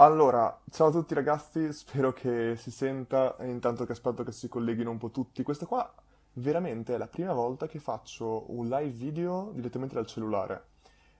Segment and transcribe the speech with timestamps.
[0.00, 4.90] Allora, ciao a tutti ragazzi, spero che si senta, intanto che aspetto che si colleghino
[4.90, 5.42] un po' tutti.
[5.42, 5.92] Questa qua
[6.32, 10.64] veramente è la prima volta che faccio un live video direttamente dal cellulare.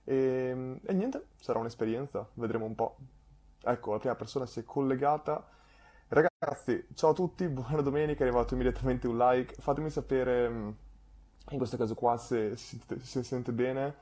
[0.03, 2.96] E, e niente, sarà un'esperienza, vedremo un po'.
[3.62, 5.47] Ecco, la prima persona si è collegata.
[6.09, 9.57] Ragazzi, ciao a tutti, buona domenica, è arrivato immediatamente un like.
[9.61, 10.69] Fatemi sapere, mm,
[11.51, 13.95] in questo caso qua, se si, se si sente bene.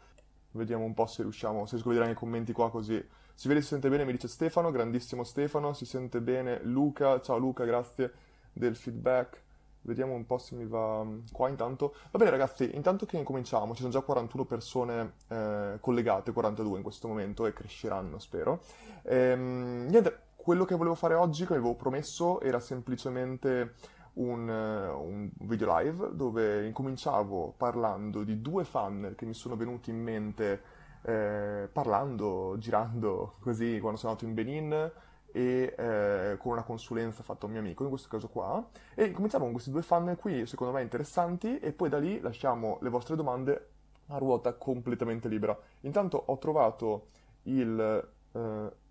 [0.53, 3.05] Vediamo un po' se riusciamo, se riesco a vedere nei commenti qua così.
[3.39, 7.39] Si vede si sente bene, mi dice Stefano, grandissimo Stefano, si sente bene Luca, ciao
[7.39, 8.13] Luca, grazie
[8.53, 9.41] del feedback.
[9.83, 11.95] Vediamo un po' se mi va mm, qua intanto.
[12.11, 16.83] Va bene ragazzi, intanto che incominciamo, ci sono già 41 persone eh, collegate, 42 in
[16.83, 18.61] questo momento e cresceranno spero.
[19.05, 23.75] Ehm, niente, quello che volevo fare oggi, come avevo promesso, era semplicemente
[24.15, 30.03] un, un, video live dove incominciavo parlando di due funnel che mi sono venuti in
[30.03, 30.78] mente
[31.09, 34.93] eh, parlando, girando così quando sono andato in Benin
[35.33, 39.11] e eh, con una consulenza fatta a un mio amico, in questo caso qua, e
[39.13, 42.91] cominciamo con questi due funnel qui, secondo me interessanti, e poi da lì lasciamo le
[42.91, 43.69] vostre domande
[44.09, 45.59] a ruota completamente libera.
[45.81, 47.07] Intanto ho trovato
[47.45, 48.09] il...
[48.33, 48.87] Eh,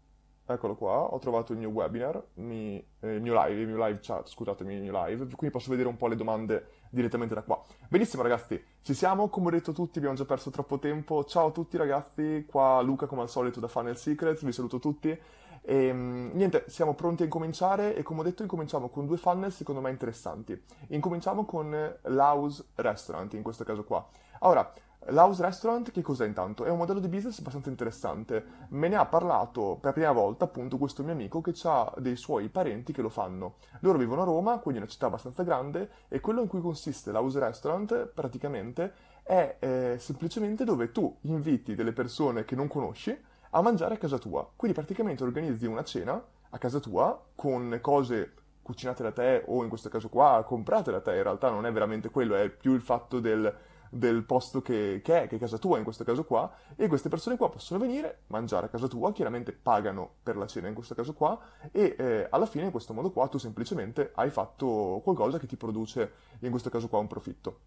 [0.49, 3.99] Eccolo qua, ho trovato il mio webinar, mi, eh, il mio live, il mio live
[4.01, 7.61] chat, scusatemi, il mio live, quindi posso vedere un po' le domande direttamente da qua.
[7.89, 11.25] Benissimo ragazzi, ci siamo, come ho detto tutti, abbiamo già perso troppo tempo.
[11.25, 15.09] Ciao a tutti ragazzi, qua Luca come al solito da Funnel Secrets, vi saluto tutti.
[15.09, 19.51] E ehm, niente, siamo pronti a incominciare e come ho detto incominciamo con due funnel
[19.51, 20.57] secondo me interessanti.
[20.87, 24.07] Incominciamo con l'House Restaurant in questo caso qua.
[24.39, 24.71] Ora,
[25.09, 26.65] L'house restaurant che cos'è intanto?
[26.65, 28.43] È un modello di business abbastanza interessante.
[28.69, 32.17] Me ne ha parlato per la prima volta appunto questo mio amico che ha dei
[32.17, 33.55] suoi parenti che lo fanno.
[33.79, 37.39] Loro vivono a Roma, quindi una città abbastanza grande, e quello in cui consiste l'house
[37.39, 43.17] restaurant praticamente è eh, semplicemente dove tu inviti delle persone che non conosci
[43.51, 44.49] a mangiare a casa tua.
[44.55, 49.69] Quindi praticamente organizzi una cena a casa tua con cose cucinate da te o in
[49.69, 51.15] questo caso qua comprate da te.
[51.15, 53.55] In realtà non è veramente quello, è più il fatto del
[53.89, 57.09] del posto che, che, è, che è casa tua in questo caso qua, e queste
[57.09, 60.95] persone qua possono venire, mangiare a casa tua, chiaramente pagano per la cena in questo
[60.95, 61.39] caso qua,
[61.71, 65.55] e eh, alla fine in questo modo qua tu semplicemente hai fatto qualcosa che ti
[65.55, 67.59] produce in questo caso qua un profitto.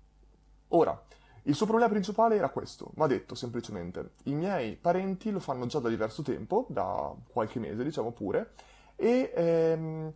[0.68, 1.00] Ora,
[1.44, 5.66] il suo problema principale era questo, mi ha detto semplicemente, i miei parenti lo fanno
[5.66, 8.52] già da diverso tempo, da qualche mese diciamo pure,
[8.96, 9.32] e...
[9.34, 10.12] Ehm,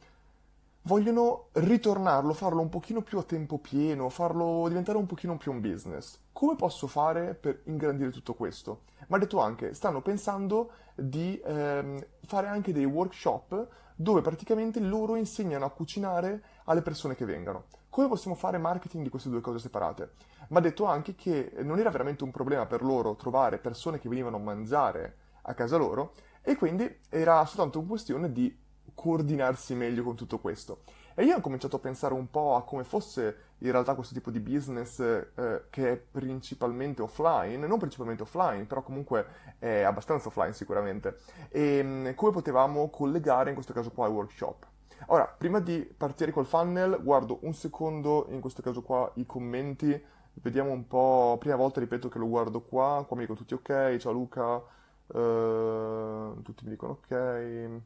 [0.87, 5.61] vogliono ritornarlo, farlo un pochino più a tempo pieno, farlo diventare un pochino più un
[5.61, 6.19] business.
[6.33, 8.83] Come posso fare per ingrandire tutto questo?
[9.09, 15.15] Ma ha detto anche, stanno pensando di ehm, fare anche dei workshop dove praticamente loro
[15.17, 17.65] insegnano a cucinare alle persone che vengano.
[17.89, 20.12] Come possiamo fare marketing di queste due cose separate?
[20.49, 24.09] Ma ha detto anche che non era veramente un problema per loro trovare persone che
[24.09, 26.12] venivano a mangiare a casa loro
[26.43, 28.55] e quindi era soltanto una questione di
[28.94, 30.82] coordinarsi meglio con tutto questo.
[31.16, 34.31] E io ho cominciato a pensare un po' a come fosse in realtà questo tipo
[34.31, 39.27] di business eh, che è principalmente offline, non principalmente offline, però comunque
[39.59, 41.19] è abbastanza offline sicuramente,
[41.50, 44.66] e mm, come potevamo collegare in questo caso qua i workshop.
[45.06, 50.03] Ora, prima di partire col funnel, guardo un secondo in questo caso qua i commenti,
[50.34, 53.97] vediamo un po', prima volta ripeto che lo guardo qua, qua mi dicono tutti ok,
[53.99, 57.81] ciao Luca, uh, tutti mi dicono ok,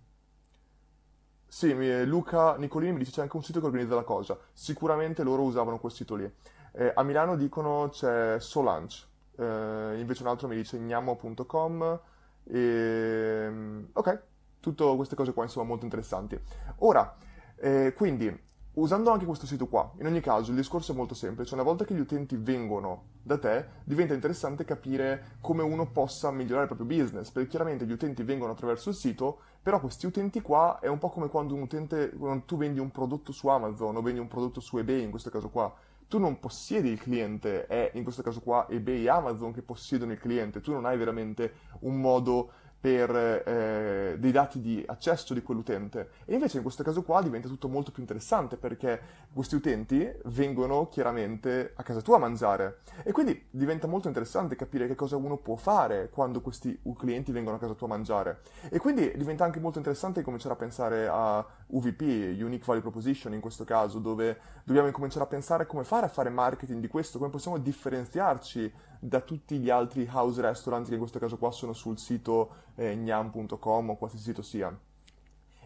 [1.48, 4.38] sì, Luca Nicolini mi dice c'è anche un sito che organizza la cosa.
[4.52, 6.30] Sicuramente loro usavano quel sito lì.
[6.72, 12.00] Eh, a Milano dicono c'è Solange, eh, invece un altro mi dice gnamo.com.
[12.44, 13.50] E...
[13.92, 14.22] Ok,
[14.60, 16.38] tutte queste cose qua insomma molto interessanti.
[16.80, 17.16] Ora,
[17.56, 18.46] eh, quindi
[18.78, 21.84] Usando anche questo sito qua, in ogni caso il discorso è molto semplice, una volta
[21.84, 26.86] che gli utenti vengono da te, diventa interessante capire come uno possa migliorare il proprio
[26.96, 30.96] business, perché chiaramente gli utenti vengono attraverso il sito, però questi utenti qua è un
[30.96, 34.26] po' come quando un utente, quando tu vendi un prodotto su Amazon o vendi un
[34.26, 35.70] prodotto su eBay in questo caso qua,
[36.08, 40.12] tu non possiedi il cliente, è in questo caso qua eBay e Amazon che possiedono
[40.12, 43.10] il cliente, tu non hai veramente un modo per
[43.44, 46.10] eh, dei dati di accesso di quell'utente.
[46.24, 50.88] E invece in questo caso qua diventa tutto molto più interessante perché questi utenti vengono
[50.88, 52.80] chiaramente a casa tua a mangiare.
[53.02, 57.56] E quindi diventa molto interessante capire che cosa uno può fare quando questi clienti vengono
[57.56, 58.40] a casa tua a mangiare.
[58.70, 63.40] E quindi diventa anche molto interessante cominciare a pensare a UVP, Unique Value Proposition in
[63.40, 67.30] questo caso, dove dobbiamo incominciare a pensare come fare a fare marketing di questo, come
[67.30, 71.98] possiamo differenziarci da tutti gli altri house restaurant che in questo caso qua sono sul
[71.98, 74.76] sito eh, gnam.com o qualsiasi sito sia.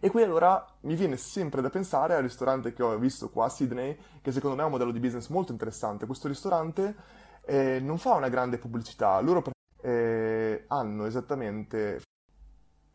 [0.04, 3.48] E qui allora mi viene sempre da pensare al ristorante che ho visto qua a
[3.48, 6.06] Sydney, che secondo me è un modello di business molto interessante.
[6.06, 6.96] Questo ristorante
[7.44, 9.42] eh, non fa una grande pubblicità, loro
[9.80, 12.00] eh, hanno esattamente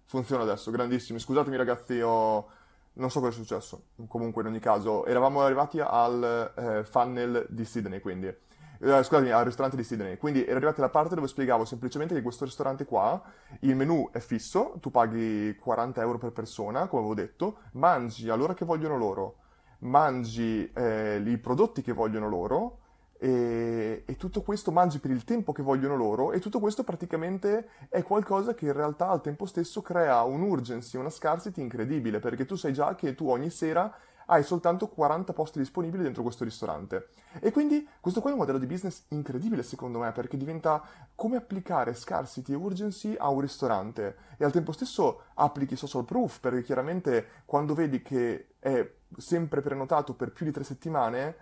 [0.05, 1.19] funziona adesso, grandissimi.
[1.19, 2.49] Scusatemi ragazzi, ho...
[2.93, 3.87] non so cosa è successo.
[4.07, 8.35] Comunque, in ogni caso, eravamo arrivati al eh, funnel di Sydney, quindi
[8.79, 10.17] eh, scusami, al ristorante di Sydney.
[10.17, 13.21] Quindi ero arrivati alla parte dove spiegavo semplicemente che questo ristorante qua,
[13.61, 18.53] il menù è fisso, tu paghi 40 euro per persona, come avevo detto, mangi all'ora
[18.53, 19.35] che vogliono loro,
[19.79, 22.79] mangi eh, i prodotti che vogliono loro,
[23.19, 27.69] e, e, tutto questo mangi per il tempo che vogliono loro e tutto questo praticamente
[27.89, 32.55] è qualcosa che in realtà al tempo stesso crea un'urgency, una scarcity incredibile perché tu
[32.55, 33.91] sai già che tu ogni sera
[34.27, 37.09] hai soltanto 40 posti disponibili dentro questo ristorante.
[37.39, 40.81] E quindi questo qua è un modello di business incredibile secondo me, perché diventa
[41.15, 46.39] come applicare scarcity e urgency a un ristorante e al tempo stesso applichi social proof,
[46.39, 51.35] perché chiaramente quando vedi che è sempre prenotato per più di tre settimane,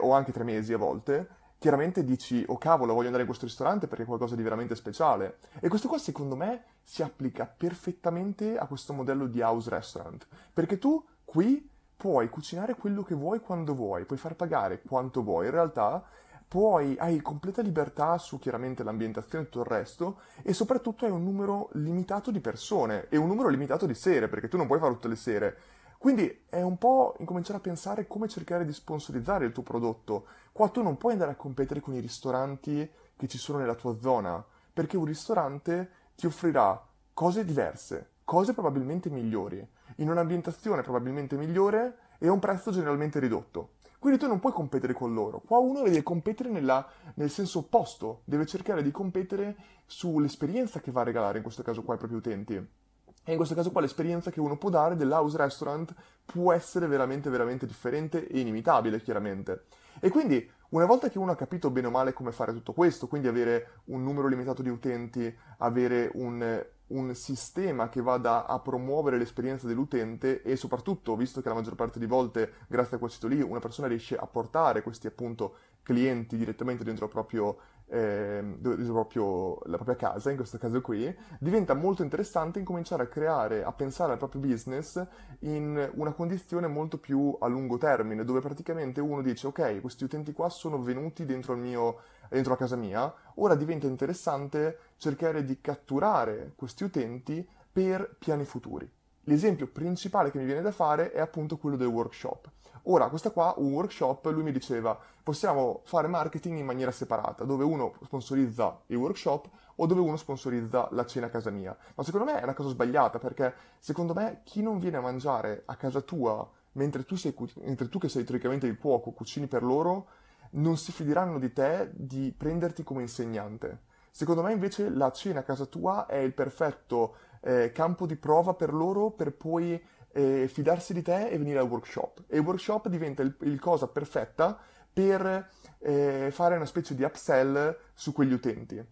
[0.00, 3.86] o anche tre mesi a volte, chiaramente dici, oh cavolo, voglio andare in questo ristorante
[3.86, 5.38] perché è qualcosa di veramente speciale.
[5.60, 10.78] E questo qua secondo me si applica perfettamente a questo modello di house restaurant, perché
[10.78, 15.50] tu qui puoi cucinare quello che vuoi quando vuoi, puoi far pagare quanto vuoi, in
[15.50, 16.00] realtà
[16.46, 21.24] puoi, hai completa libertà su chiaramente l'ambientazione e tutto il resto e soprattutto hai un
[21.24, 24.92] numero limitato di persone e un numero limitato di sere, perché tu non puoi fare
[24.92, 25.56] tutte le sere.
[25.98, 30.26] Quindi è un po' incominciare a pensare come cercare di sponsorizzare il tuo prodotto.
[30.52, 33.98] Qua tu non puoi andare a competere con i ristoranti che ci sono nella tua
[33.98, 34.42] zona,
[34.72, 36.80] perché un ristorante ti offrirà
[37.12, 43.72] cose diverse, cose probabilmente migliori, in un'ambientazione probabilmente migliore e a un prezzo generalmente ridotto.
[43.98, 45.40] Quindi tu non puoi competere con loro.
[45.40, 49.56] Qua uno deve competere nella, nel senso opposto, deve cercare di competere
[49.86, 52.54] sull'esperienza che va a regalare in questo caso qua ai propri utenti.
[52.54, 55.92] E in questo caso qua l'esperienza che uno può dare dell'house restaurant
[56.24, 59.64] può essere veramente, veramente differente e inimitabile, chiaramente.
[60.00, 63.08] E quindi, una volta che uno ha capito bene o male come fare tutto questo,
[63.08, 69.18] quindi avere un numero limitato di utenti, avere un, un sistema che vada a promuovere
[69.18, 73.26] l'esperienza dell'utente e soprattutto, visto che la maggior parte di volte, grazie a quel sito
[73.26, 77.58] lì, una persona riesce a portare questi appunto clienti direttamente dentro il proprio
[77.88, 83.64] eh, proprio la propria casa, in questo caso qui, diventa molto interessante incominciare a creare,
[83.64, 85.04] a pensare al proprio business
[85.40, 90.32] in una condizione molto più a lungo termine, dove praticamente uno dice ok, questi utenti
[90.32, 91.98] qua sono venuti dentro, mio,
[92.28, 98.90] dentro la casa mia, ora diventa interessante cercare di catturare questi utenti per piani futuri.
[99.24, 102.50] L'esempio principale che mi viene da fare è appunto quello del workshop.
[102.84, 107.64] Ora, questa qua, un workshop, lui mi diceva, possiamo fare marketing in maniera separata, dove
[107.64, 111.76] uno sponsorizza il workshop o dove uno sponsorizza la cena a casa mia.
[111.94, 115.62] Ma secondo me è una cosa sbagliata, perché secondo me chi non viene a mangiare
[115.66, 119.62] a casa tua, mentre tu, sei, mentre tu che sei teoricamente il cuoco, cucini per
[119.62, 120.06] loro,
[120.50, 123.86] non si fideranno di te di prenderti come insegnante.
[124.10, 128.54] Secondo me invece la cena a casa tua è il perfetto eh, campo di prova
[128.54, 129.80] per loro per poi
[130.12, 132.24] eh, fidarsi di te e venire al workshop.
[132.28, 134.58] E il workshop diventa il, il cosa perfetta
[134.92, 138.84] per eh, fare una specie di upsell su quegli utenti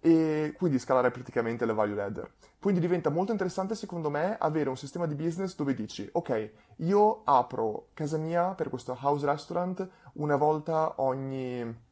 [0.00, 2.30] e quindi scalare praticamente le value ladder.
[2.58, 7.22] Quindi diventa molto interessante secondo me avere un sistema di business dove dici ok, io
[7.24, 11.82] apro casa mia per questo house restaurant una volta ogni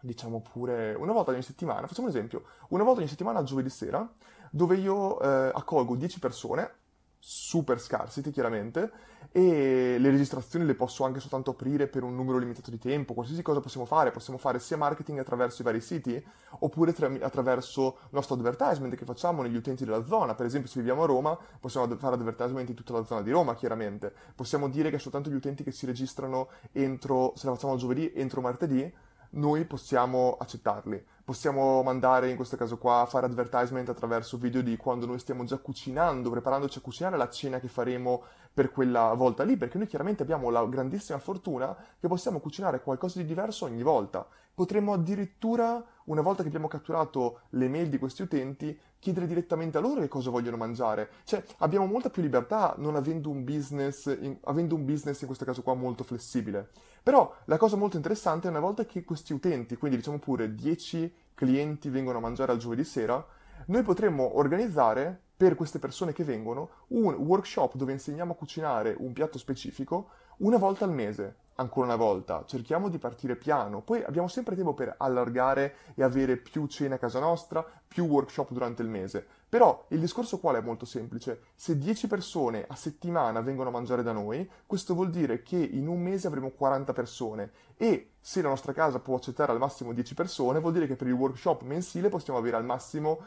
[0.00, 4.10] diciamo pure una volta ogni settimana, facciamo un esempio, una volta ogni settimana giovedì sera
[4.50, 6.74] dove io eh, accolgo 10 persone
[7.20, 8.90] super scarsity chiaramente
[9.30, 13.42] e le registrazioni le posso anche soltanto aprire per un numero limitato di tempo, qualsiasi
[13.42, 16.22] cosa possiamo fare, possiamo fare sia marketing attraverso i vari siti
[16.60, 20.78] oppure tra- attraverso il nostro advertisement che facciamo negli utenti della zona, per esempio se
[20.78, 24.90] viviamo a Roma possiamo fare advertisement in tutta la zona di Roma chiaramente, possiamo dire
[24.90, 28.92] che soltanto gli utenti che si registrano entro, se la facciamo giovedì, entro martedì,
[29.32, 35.06] noi possiamo accettarli possiamo mandare in questo caso qua, fare advertisement attraverso video di quando
[35.06, 39.56] noi stiamo già cucinando, preparandoci a cucinare la cena che faremo per quella volta lì,
[39.56, 44.26] perché noi chiaramente abbiamo la grandissima fortuna che possiamo cucinare qualcosa di diverso ogni volta.
[44.52, 49.80] Potremmo addirittura, una volta che abbiamo catturato le mail di questi utenti, chiedere direttamente a
[49.80, 51.10] loro che cosa vogliono mangiare.
[51.22, 55.44] Cioè, abbiamo molta più libertà non avendo un business, in, avendo un business in questo
[55.44, 56.70] caso qua molto flessibile.
[57.02, 61.14] Però la cosa molto interessante è una volta che questi utenti, quindi diciamo pure 10
[61.34, 63.24] clienti vengono a mangiare al giovedì sera,
[63.66, 69.12] noi potremmo organizzare per queste persone che vengono un workshop dove insegniamo a cucinare un
[69.12, 74.28] piatto specifico una volta al mese ancora una volta, cerchiamo di partire piano, poi abbiamo
[74.28, 78.88] sempre tempo per allargare e avere più cene a casa nostra, più workshop durante il
[78.88, 79.24] mese.
[79.48, 84.02] Però il discorso qual è molto semplice, se 10 persone a settimana vengono a mangiare
[84.02, 87.50] da noi, questo vuol dire che in un mese avremo 40 persone.
[87.76, 91.08] E se la nostra casa può accettare al massimo 10 persone, vuol dire che per
[91.08, 93.18] il workshop mensile possiamo avere al massimo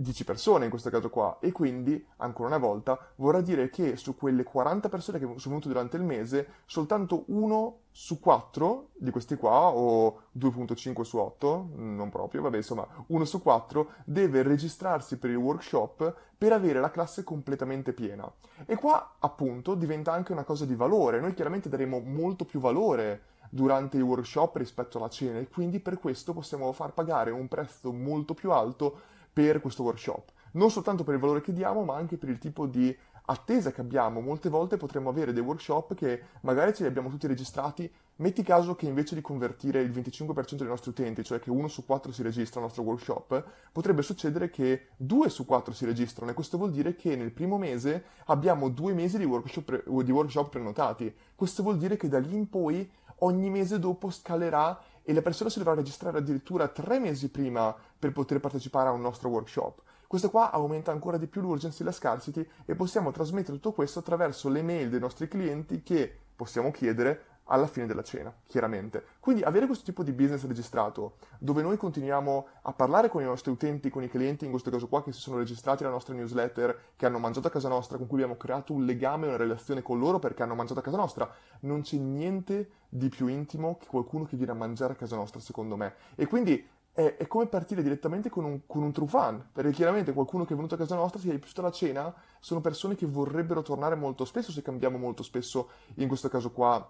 [0.00, 4.16] 10 persone in questo caso qua e quindi, ancora una volta, vorrà dire che su
[4.16, 9.36] quelle 40 persone che sono venute durante il mese, soltanto uno su 4 di questi
[9.36, 15.28] qua, o 2.5 su 8, non proprio, vabbè insomma, uno su 4 deve registrarsi per
[15.28, 18.30] il workshop per avere la classe completamente piena.
[18.64, 23.24] E qua appunto diventa anche una cosa di valore, noi chiaramente daremo molto più valore
[23.50, 27.92] durante i workshop rispetto alla cena e quindi per questo possiamo far pagare un prezzo
[27.92, 30.32] molto più alto per questo workshop.
[30.52, 32.96] Non soltanto per il valore che diamo, ma anche per il tipo di
[33.30, 34.20] attesa che abbiamo.
[34.20, 37.90] Molte volte potremmo avere dei workshop che magari ce li abbiamo tutti registrati.
[38.16, 41.86] Metti caso che invece di convertire il 25% dei nostri utenti, cioè che uno su
[41.86, 46.34] quattro si registra al nostro workshop, potrebbe succedere che due su quattro si registrano e
[46.34, 51.14] questo vuol dire che nel primo mese abbiamo due mesi di workshop, di workshop prenotati.
[51.34, 55.50] Questo vuol dire che da lì in poi ogni mese dopo scalerà e la persona
[55.50, 59.82] si dovrà registrare addirittura tre mesi prima per poter partecipare a un nostro workshop.
[60.06, 64.00] Questo qua aumenta ancora di più l'urgency e la scarcity e possiamo trasmettere tutto questo
[64.00, 69.04] attraverso le mail dei nostri clienti che possiamo chiedere alla fine della cena, chiaramente.
[69.20, 73.50] Quindi avere questo tipo di business registrato, dove noi continuiamo a parlare con i nostri
[73.50, 76.78] utenti, con i clienti, in questo caso qua, che si sono registrati alla nostra newsletter,
[76.96, 79.98] che hanno mangiato a casa nostra, con cui abbiamo creato un legame, una relazione con
[79.98, 81.30] loro perché hanno mangiato a casa nostra,
[81.60, 85.40] non c'è niente di più intimo che qualcuno che viene a mangiare a casa nostra,
[85.40, 85.94] secondo me.
[86.14, 90.12] E quindi è, è come partire direttamente con un, con un, true fan, perché chiaramente
[90.12, 93.06] qualcuno che è venuto a casa nostra, si è piaciuta la cena, sono persone che
[93.06, 96.88] vorrebbero tornare molto spesso se cambiamo molto spesso, in questo caso qua,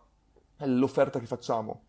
[0.66, 1.84] l'offerta che facciamo.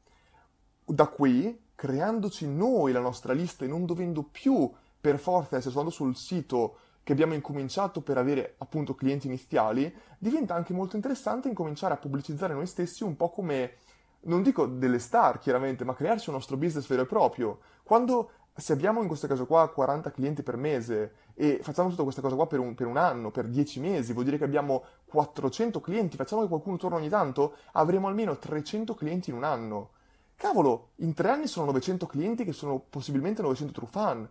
[0.86, 5.96] Da qui, creandoci noi la nostra lista e non dovendo più per forza essere soltanto
[5.96, 11.96] sul sito che abbiamo incominciato per avere appunto clienti iniziali, diventa anche molto interessante incominciare
[11.96, 13.78] a pubblicizzare noi stessi un po' come,
[14.22, 17.62] non dico delle star chiaramente, ma crearci un nostro business vero e proprio.
[17.84, 22.22] Quando se abbiamo in questo caso qua 40 clienti per mese e facciamo tutta questa
[22.22, 25.80] cosa qua per un, per un, anno, per 10 mesi, vuol dire che abbiamo 400
[25.80, 29.92] clienti, facciamo che qualcuno torna ogni tanto, avremo almeno 300 clienti in un anno.
[30.36, 34.28] Cavolo, in tre anni sono 900 clienti che sono possibilmente 900 true fan.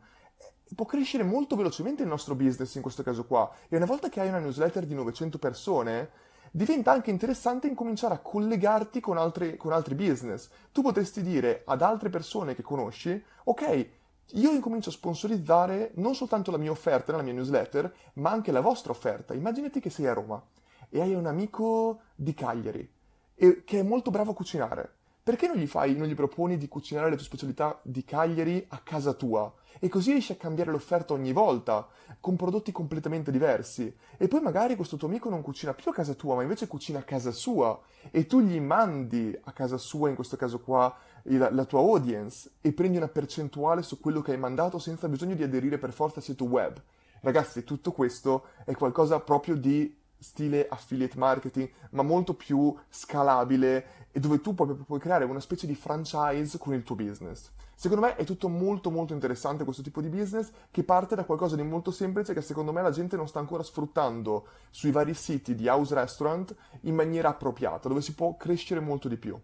[0.75, 3.51] Può crescere molto velocemente il nostro business in questo caso qua.
[3.69, 6.11] E una volta che hai una newsletter di 900 persone,
[6.51, 10.49] diventa anche interessante incominciare a collegarti con altri, con altri business.
[10.73, 13.89] Tu potresti dire ad altre persone che conosci, ok,
[14.33, 18.61] io incomincio a sponsorizzare non soltanto la mia offerta nella mia newsletter, ma anche la
[18.61, 19.35] vostra offerta.
[19.35, 20.43] Immaginati che sei a Roma
[20.89, 22.89] e hai un amico di Cagliari
[23.35, 24.95] e, che è molto bravo a cucinare.
[25.23, 28.79] Perché non gli, fai, non gli proponi di cucinare le tue specialità di Cagliari a
[28.79, 29.53] casa tua?
[29.79, 31.87] E così riesci a cambiare l'offerta ogni volta,
[32.21, 33.95] con prodotti completamente diversi.
[34.17, 36.99] E poi magari questo tuo amico non cucina più a casa tua, ma invece cucina
[36.99, 37.79] a casa sua.
[38.11, 40.95] E tu gli mandi a casa sua, in questo caso qua,
[41.25, 45.35] la, la tua audience e prendi una percentuale su quello che hai mandato senza bisogno
[45.35, 46.81] di aderire per forza al sito web.
[47.21, 54.21] Ragazzi, tutto questo è qualcosa proprio di stile affiliate marketing, ma molto più scalabile e
[54.21, 57.51] dove tu puoi, puoi, creare una specie di franchise con il tuo business.
[57.75, 61.57] Secondo me è tutto molto molto interessante questo tipo di business che parte da qualcosa
[61.57, 65.55] di molto semplice che secondo me la gente non sta ancora sfruttando sui vari siti
[65.55, 69.41] di house restaurant in maniera appropriata, dove si può crescere molto di più.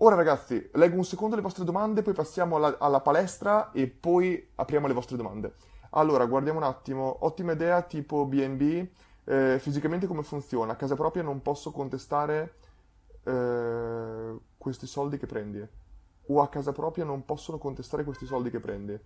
[0.00, 4.50] Ora ragazzi, leggo un secondo le vostre domande, poi passiamo alla, alla palestra e poi
[4.54, 5.54] apriamo le vostre domande.
[5.90, 7.24] Allora, guardiamo un attimo.
[7.24, 8.86] Ottima idea tipo BNB.
[9.24, 10.72] Eh, fisicamente come funziona?
[10.72, 12.54] A casa propria non posso contestare
[13.24, 15.66] eh, questi soldi che prendi.
[16.28, 18.98] O a casa propria non possono contestare questi soldi che prendi.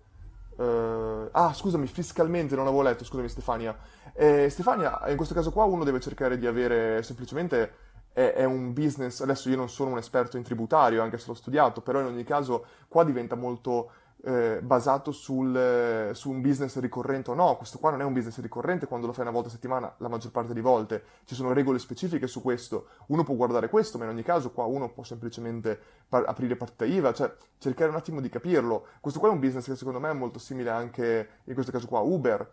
[0.55, 3.75] Uh, ah, scusami, fiscalmente non avevo letto, scusami Stefania.
[4.13, 7.71] Eh, Stefania, in questo caso qua uno deve cercare di avere semplicemente
[8.13, 11.33] è, è, un business, adesso io non sono un esperto in tributario, anche se l'ho
[11.33, 13.91] studiato, però in ogni caso qua diventa molto
[14.25, 18.39] eh, basato sul, su un business ricorrente o no, questo qua non è un business
[18.39, 21.51] ricorrente quando lo fai una volta a settimana, la maggior parte di volte, ci sono
[21.51, 25.03] regole specifiche su questo, uno può guardare questo, ma in ogni caso qua uno può
[25.03, 25.77] semplicemente
[26.07, 29.65] par- aprire partita IVA, cioè cercare un attimo di capirlo, questo qua è un business
[29.65, 32.49] che secondo me è molto simile anche, in questo caso qua, Uber,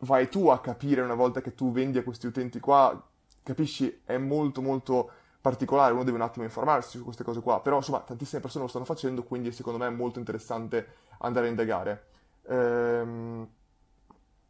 [0.00, 3.00] vai tu a capire una volta che tu vendi a questi utenti qua
[3.42, 4.02] capisci?
[4.04, 8.00] È molto molto particolare, uno deve un attimo informarsi su queste cose qua, però insomma
[8.00, 10.86] tantissime persone lo stanno facendo, quindi secondo me è molto interessante
[11.18, 12.06] andare a indagare.
[12.48, 13.48] Ehm...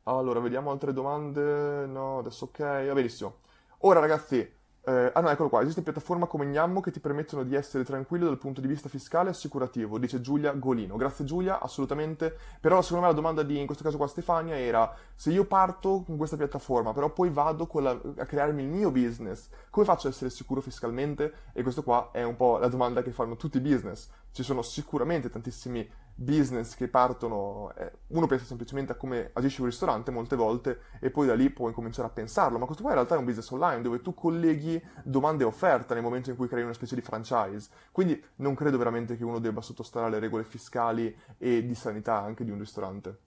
[0.05, 1.87] Allora, vediamo altre domande.
[1.87, 3.37] No, adesso ok, va benissimo.
[3.85, 4.53] Ora ragazzi,
[4.85, 8.25] eh, ah no, eccolo qua, esiste piattaforma come Gnammo che ti permettono di essere tranquillo
[8.25, 10.97] dal punto di vista fiscale e assicurativo, dice Giulia Golino.
[10.97, 12.37] Grazie Giulia, assolutamente.
[12.61, 16.03] Però secondo me la domanda di, in questo caso qua Stefania era, se io parto
[16.05, 20.15] con questa piattaforma, però poi vado la, a crearmi il mio business, come faccio ad
[20.15, 21.33] essere sicuro fiscalmente?
[21.53, 24.09] E questo qua è un po' la domanda che fanno tutti i business.
[24.33, 29.67] Ci sono sicuramente tantissimi business che partono, eh, uno pensa semplicemente a come agisce un
[29.67, 32.99] ristorante molte volte e poi da lì può incominciare a pensarlo, ma questo qua in
[32.99, 36.49] realtà è un business online dove tu colleghi domande e offerta nel momento in cui
[36.49, 40.45] crei una specie di franchise, quindi non credo veramente che uno debba sottostare alle regole
[40.45, 43.19] fiscali e di sanità anche di un ristorante.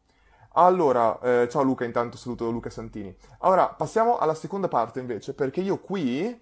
[0.57, 3.13] Allora, eh, ciao Luca, intanto saluto Luca Santini.
[3.39, 6.41] Allora, passiamo alla seconda parte invece, perché io qui,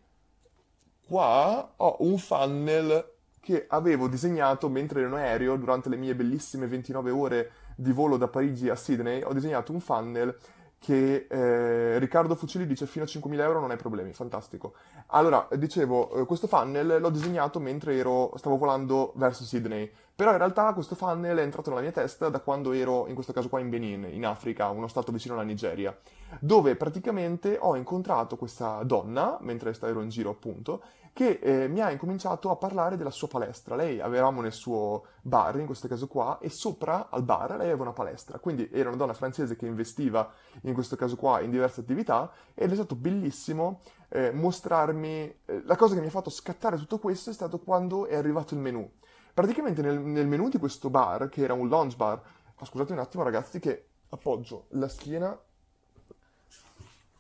[1.08, 3.13] qua, ho un funnel
[3.44, 8.16] che avevo disegnato mentre ero in aereo durante le mie bellissime 29 ore di volo
[8.16, 9.22] da Parigi a Sydney.
[9.22, 10.34] Ho disegnato un funnel
[10.80, 14.74] che eh, Riccardo Fucili dice fino a 5.000 euro non hai problemi, fantastico.
[15.08, 20.38] Allora, dicevo, eh, questo funnel l'ho disegnato mentre ero, stavo volando verso Sydney, però in
[20.38, 23.60] realtà questo funnel è entrato nella mia testa da quando ero, in questo caso qua
[23.60, 25.98] in Benin, in Africa, uno stato vicino alla Nigeria,
[26.40, 30.82] dove praticamente ho incontrato questa donna, mentre ero in giro appunto,
[31.14, 33.76] che eh, mi ha incominciato a parlare della sua palestra.
[33.76, 37.84] Lei avevamo nel suo bar, in questo caso qua, e sopra al bar lei aveva
[37.84, 38.40] una palestra.
[38.40, 42.72] Quindi era una donna francese che investiva, in questo caso qua, in diverse attività ed
[42.72, 45.42] è stato bellissimo eh, mostrarmi...
[45.46, 48.56] Eh, la cosa che mi ha fatto scattare tutto questo è stato quando è arrivato
[48.56, 48.90] il menù.
[49.36, 52.20] Praticamente nel, nel menù di questo bar, che era un lounge bar,
[52.56, 55.40] oh, scusate un attimo ragazzi che appoggio la schiena,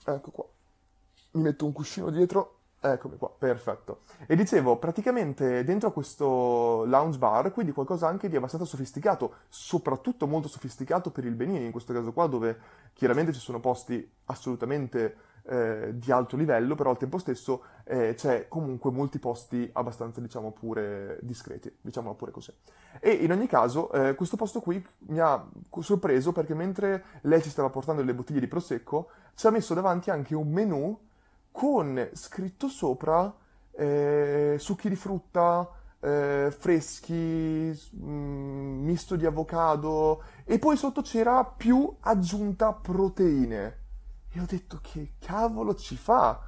[0.05, 0.45] ecco qua,
[1.33, 4.01] mi metto un cuscino dietro Eccomi qua, perfetto.
[4.27, 10.49] E dicevo, praticamente dentro questo lounge bar, quindi qualcosa anche di abbastanza sofisticato, soprattutto molto
[10.49, 12.59] sofisticato per il Benini, in questo caso qua, dove
[12.91, 18.49] chiaramente ci sono posti assolutamente eh, di alto livello, però al tempo stesso eh, c'è
[18.49, 22.51] comunque molti posti abbastanza, diciamo, pure discreti, diciamo pure così.
[22.99, 25.41] E in ogni caso, eh, questo posto qui mi ha
[25.79, 30.09] sorpreso perché mentre lei ci stava portando delle bottiglie di prosecco, ci ha messo davanti
[30.09, 30.99] anche un menù
[31.53, 33.33] con scritto sopra
[33.71, 35.69] eh, succhi di frutta,
[35.99, 43.81] eh, freschi, mh, mm, misto di avocado e poi sotto c'era più aggiunta proteine.
[44.31, 46.41] E ho detto che cavolo ci fa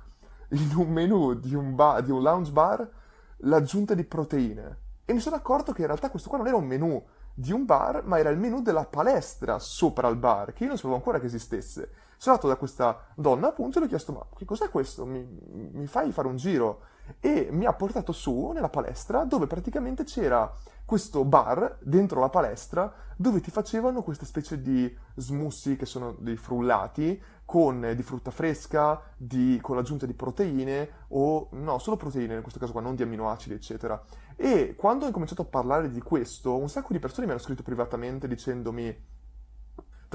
[0.50, 2.90] in un menu di un, bar, di un lounge bar
[3.38, 4.80] l'aggiunta di proteine?
[5.06, 7.02] E mi sono accorto che in realtà questo qua non era un menu
[7.32, 10.78] di un bar, ma era il menu della palestra sopra il bar, che io non
[10.78, 11.92] sapevo ancora che esistesse.
[12.18, 15.06] Sono andato da questa donna appunto e le ho chiesto ma che cos'è questo?
[15.06, 15.26] Mi,
[15.74, 16.82] mi fai fare un giro?
[17.20, 20.52] E mi ha portato su nella palestra dove praticamente c'era
[20.86, 26.38] questo bar dentro la palestra dove ti facevano questa specie di smoothie che sono dei
[26.38, 32.42] frullati con di frutta fresca, di, con l'aggiunta di proteine o no, solo proteine in
[32.42, 34.02] questo caso qua, non di amminoacidi eccetera.
[34.36, 37.64] E quando ho incominciato a parlare di questo, un sacco di persone mi hanno scritto
[37.64, 39.14] privatamente dicendomi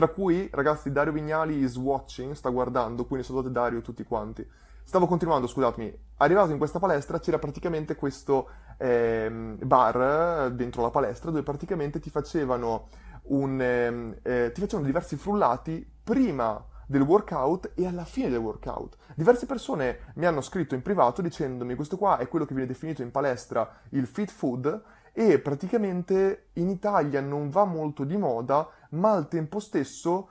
[0.00, 4.48] tra cui, ragazzi, Dario Vignali is watching, sta guardando, quindi salute Dario tutti quanti.
[4.82, 5.94] Stavo continuando, scusatemi.
[6.16, 9.28] Arrivato in questa palestra c'era praticamente questo eh,
[9.60, 12.88] bar dentro la palestra dove praticamente ti facevano,
[13.24, 18.96] un, ehm, eh, ti facevano diversi frullati prima del workout e alla fine del workout.
[19.14, 23.02] Diverse persone mi hanno scritto in privato dicendomi questo qua è quello che viene definito
[23.02, 24.82] in palestra il fit food
[25.12, 30.28] e praticamente in Italia non va molto di moda, ma al tempo stesso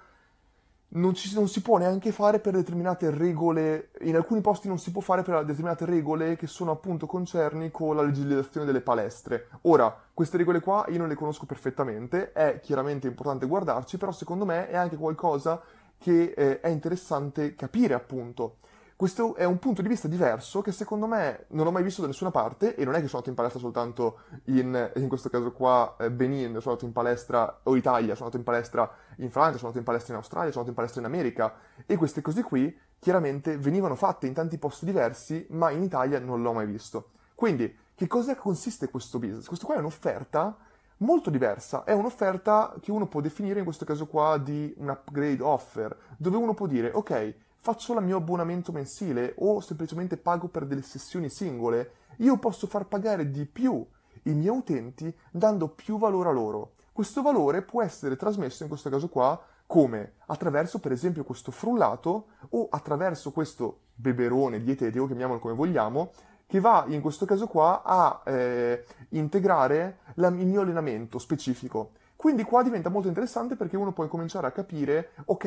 [0.91, 4.91] non, ci, non, si può neanche fare per determinate regole, in alcuni posti non si
[4.91, 9.50] può fare per determinate regole che sono appunto concerni con la legislazione delle palestre.
[9.63, 14.45] Ora, queste regole qua io non le conosco perfettamente, è chiaramente importante guardarci, però secondo
[14.45, 15.62] me è anche qualcosa
[15.98, 18.58] che eh, è interessante capire appunto.
[18.99, 22.07] Questo è un punto di vista diverso che secondo me non ho mai visto da
[22.07, 25.53] nessuna parte e non è che sono andato in palestra soltanto in, in questo caso
[25.53, 29.55] qua eh, Benin, sono andato in palestra o Italia, sono andato in palestra in Francia,
[29.55, 31.53] sono andato in palestra in Australia, sono andato in palestra in America
[31.85, 36.41] e queste cose qui chiaramente venivano fatte in tanti posti diversi ma in Italia non
[36.41, 37.12] l'ho mai visto.
[37.35, 39.47] Quindi che cosa consiste questo business?
[39.47, 40.57] Questo qua è un'offerta
[40.97, 45.41] molto diversa, è un'offerta che uno può definire in questo caso qua di un upgrade
[45.41, 50.65] offer, dove uno può dire ok faccio il mio abbonamento mensile o semplicemente pago per
[50.65, 53.86] delle sessioni singole, io posso far pagare di più
[54.24, 56.74] i miei utenti dando più valore a loro.
[56.93, 62.28] Questo valore può essere trasmesso in questo caso qua come attraverso per esempio questo frullato
[62.50, 66.12] o attraverso questo beberone dietetico, chiamiamolo come vogliamo,
[66.48, 71.91] che va in questo caso qua a eh, integrare la, il mio allenamento specifico.
[72.15, 75.41] Quindi qua diventa molto interessante perché uno può cominciare a capire, ok,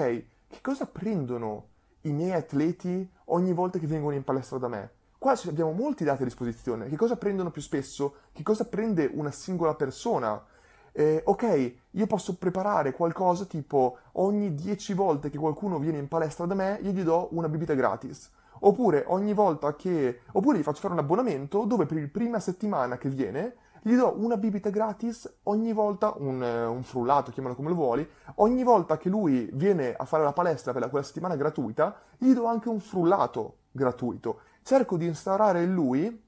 [0.49, 1.71] che cosa prendono
[2.03, 4.91] i miei atleti ogni volta che vengono in palestra da me.
[5.19, 6.89] Qua abbiamo molti dati a disposizione.
[6.89, 8.15] Che cosa prendono più spesso?
[8.33, 10.45] Che cosa prende una singola persona?
[10.91, 16.45] Eh, ok, io posso preparare qualcosa tipo ogni 10 volte che qualcuno viene in palestra
[16.45, 18.31] da me, io gli do una bibita gratis.
[18.61, 20.21] Oppure ogni volta che...
[20.33, 24.15] Oppure gli faccio fare un abbonamento dove per la prima settimana che viene gli do
[24.17, 28.97] una bibita gratis ogni volta, un, eh, un frullato, chiamalo come lo vuoi, ogni volta
[28.97, 32.79] che lui viene a fare la palestra per quella settimana gratuita, gli do anche un
[32.79, 34.43] frullato gratuito.
[34.63, 36.23] Cerco di instaurare in lui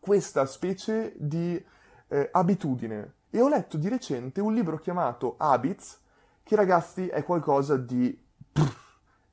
[0.00, 1.62] questa specie di
[2.08, 3.14] eh, abitudine.
[3.28, 6.00] E ho letto di recente un libro chiamato Habits,
[6.42, 8.18] che ragazzi è qualcosa di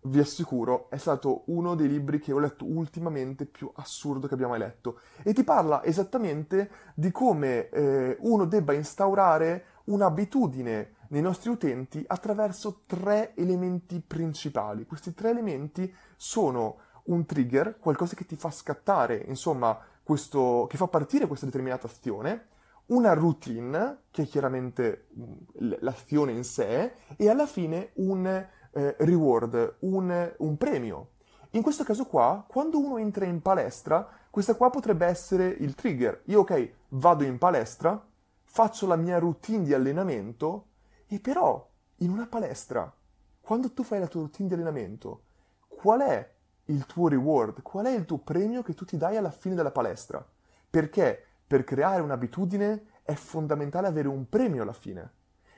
[0.06, 4.48] vi assicuro, è stato uno dei libri che ho letto ultimamente più assurdo che abbia
[4.48, 5.00] mai letto.
[5.24, 12.84] E ti parla esattamente di come eh, uno debba instaurare un'abitudine nei nostri utenti attraverso
[12.86, 14.86] tre elementi principali.
[14.86, 20.88] Questi tre elementi sono un trigger, qualcosa che ti fa scattare, insomma, questo, che fa
[20.88, 22.48] partire questa determinata azione,
[22.88, 29.76] una routine, che è chiaramente mm, l'azione in sé, e alla fine un eh, reward,
[29.80, 31.10] un, un premio.
[31.52, 36.24] In questo caso qua, quando uno entra in palestra, questa qua potrebbe essere il trigger.
[36.26, 38.04] Io, ok, vado in palestra,
[38.44, 40.68] faccio la mia routine di allenamento,
[41.08, 42.92] e però in una palestra,
[43.40, 45.24] quando tu fai la tua routine di allenamento,
[45.68, 46.32] qual è
[46.66, 47.62] il tuo reward?
[47.62, 50.26] Qual è il tuo premio che tu ti dai alla fine della palestra?
[50.70, 55.12] Perché per creare un'abitudine è fondamentale avere un premio alla fine.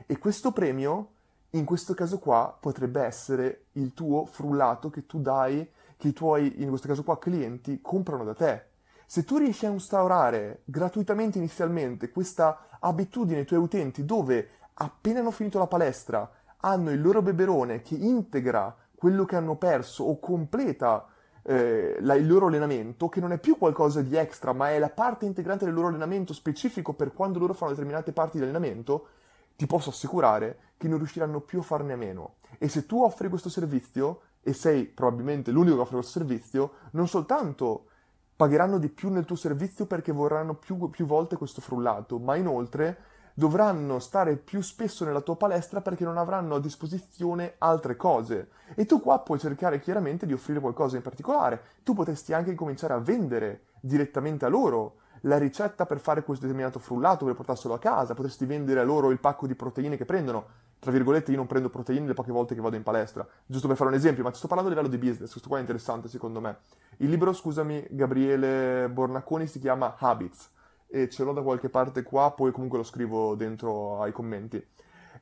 [0.06, 1.12] E questo premio
[1.58, 6.62] in questo caso qua potrebbe essere il tuo frullato che tu dai, che i tuoi,
[6.62, 8.64] in questo caso qua, clienti comprano da te.
[9.06, 15.32] Se tu riesci a instaurare gratuitamente inizialmente questa abitudine ai tuoi utenti dove appena hanno
[15.32, 21.06] finito la palestra hanno il loro beberone che integra quello che hanno perso o completa
[21.44, 24.90] eh, la, il loro allenamento, che non è più qualcosa di extra, ma è la
[24.90, 29.08] parte integrante del loro allenamento specifico per quando loro fanno determinate parti di allenamento,
[29.56, 32.36] ti posso assicurare che non riusciranno più a farne a meno.
[32.58, 37.08] E se tu offri questo servizio, e sei probabilmente l'unico che offre questo servizio, non
[37.08, 37.88] soltanto
[38.36, 43.14] pagheranno di più nel tuo servizio perché vorranno più, più volte questo frullato, ma inoltre
[43.34, 48.50] dovranno stare più spesso nella tua palestra perché non avranno a disposizione altre cose.
[48.76, 51.62] E tu qua puoi cercare chiaramente di offrire qualcosa in particolare.
[51.84, 56.80] Tu potresti anche cominciare a vendere direttamente a loro la ricetta per fare questo determinato
[56.80, 60.64] frullato per portarselo a casa, potresti vendere a loro il pacco di proteine che prendono.
[60.80, 63.76] Tra virgolette, io non prendo proteine le poche volte che vado in palestra, giusto per
[63.76, 66.08] fare un esempio, ma ti sto parlando a livello di business, questo qua è interessante
[66.08, 66.58] secondo me.
[66.98, 70.52] Il libro, scusami, Gabriele Bornacconi si chiama Habits
[70.88, 74.64] e ce l'ho da qualche parte qua, poi comunque lo scrivo dentro ai commenti.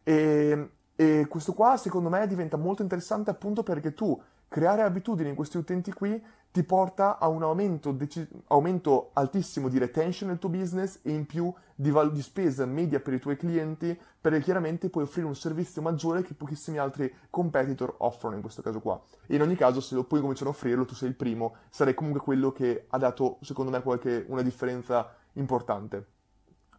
[0.04, 4.22] E, e questo qua secondo me diventa molto interessante appunto perché tu
[4.54, 9.80] creare abitudini in questi utenti qui ti porta a un aumento, deci- aumento, altissimo di
[9.80, 13.36] retention nel tuo business e in più di, val- di, spesa media per i tuoi
[13.36, 18.62] clienti, perché chiaramente puoi offrire un servizio maggiore che pochissimi altri competitor offrono in questo
[18.62, 19.02] caso qua.
[19.26, 21.96] E in ogni caso, se lo poi cominciano a offrirlo, tu sei il primo, sarai
[21.96, 26.06] comunque quello che ha dato, secondo me, qualche, una differenza importante.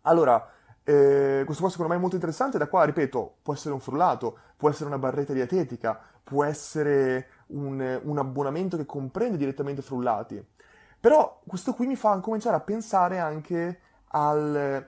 [0.02, 0.48] Allora,
[0.84, 4.38] eh, questo qua secondo me è molto interessante, da qua, ripeto, può essere un frullato,
[4.56, 10.44] può essere una barretta dietetica, può essere un, un abbonamento che comprende direttamente frullati.
[11.00, 14.86] Però questo qui mi fa cominciare a pensare anche al,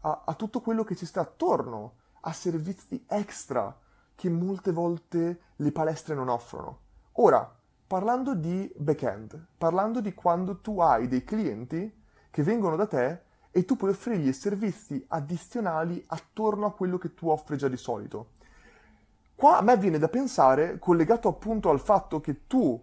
[0.00, 3.76] a, a, tutto quello che ci sta attorno, a servizi extra
[4.14, 6.78] che molte volte le palestre non offrono.
[7.12, 7.54] Ora,
[7.86, 11.94] parlando di back-end, parlando di quando tu hai dei clienti
[12.30, 17.28] che vengono da te e tu puoi offrirgli servizi addizionali attorno a quello che tu
[17.28, 18.36] offri già di solito.
[19.38, 22.76] Qua a me viene da pensare, collegato appunto al fatto che tu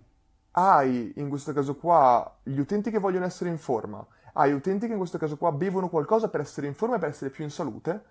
[0.51, 4.93] hai, in questo caso qua, gli utenti che vogliono essere in forma, hai utenti che
[4.93, 7.49] in questo caso qua bevono qualcosa per essere in forma e per essere più in
[7.49, 8.03] salute,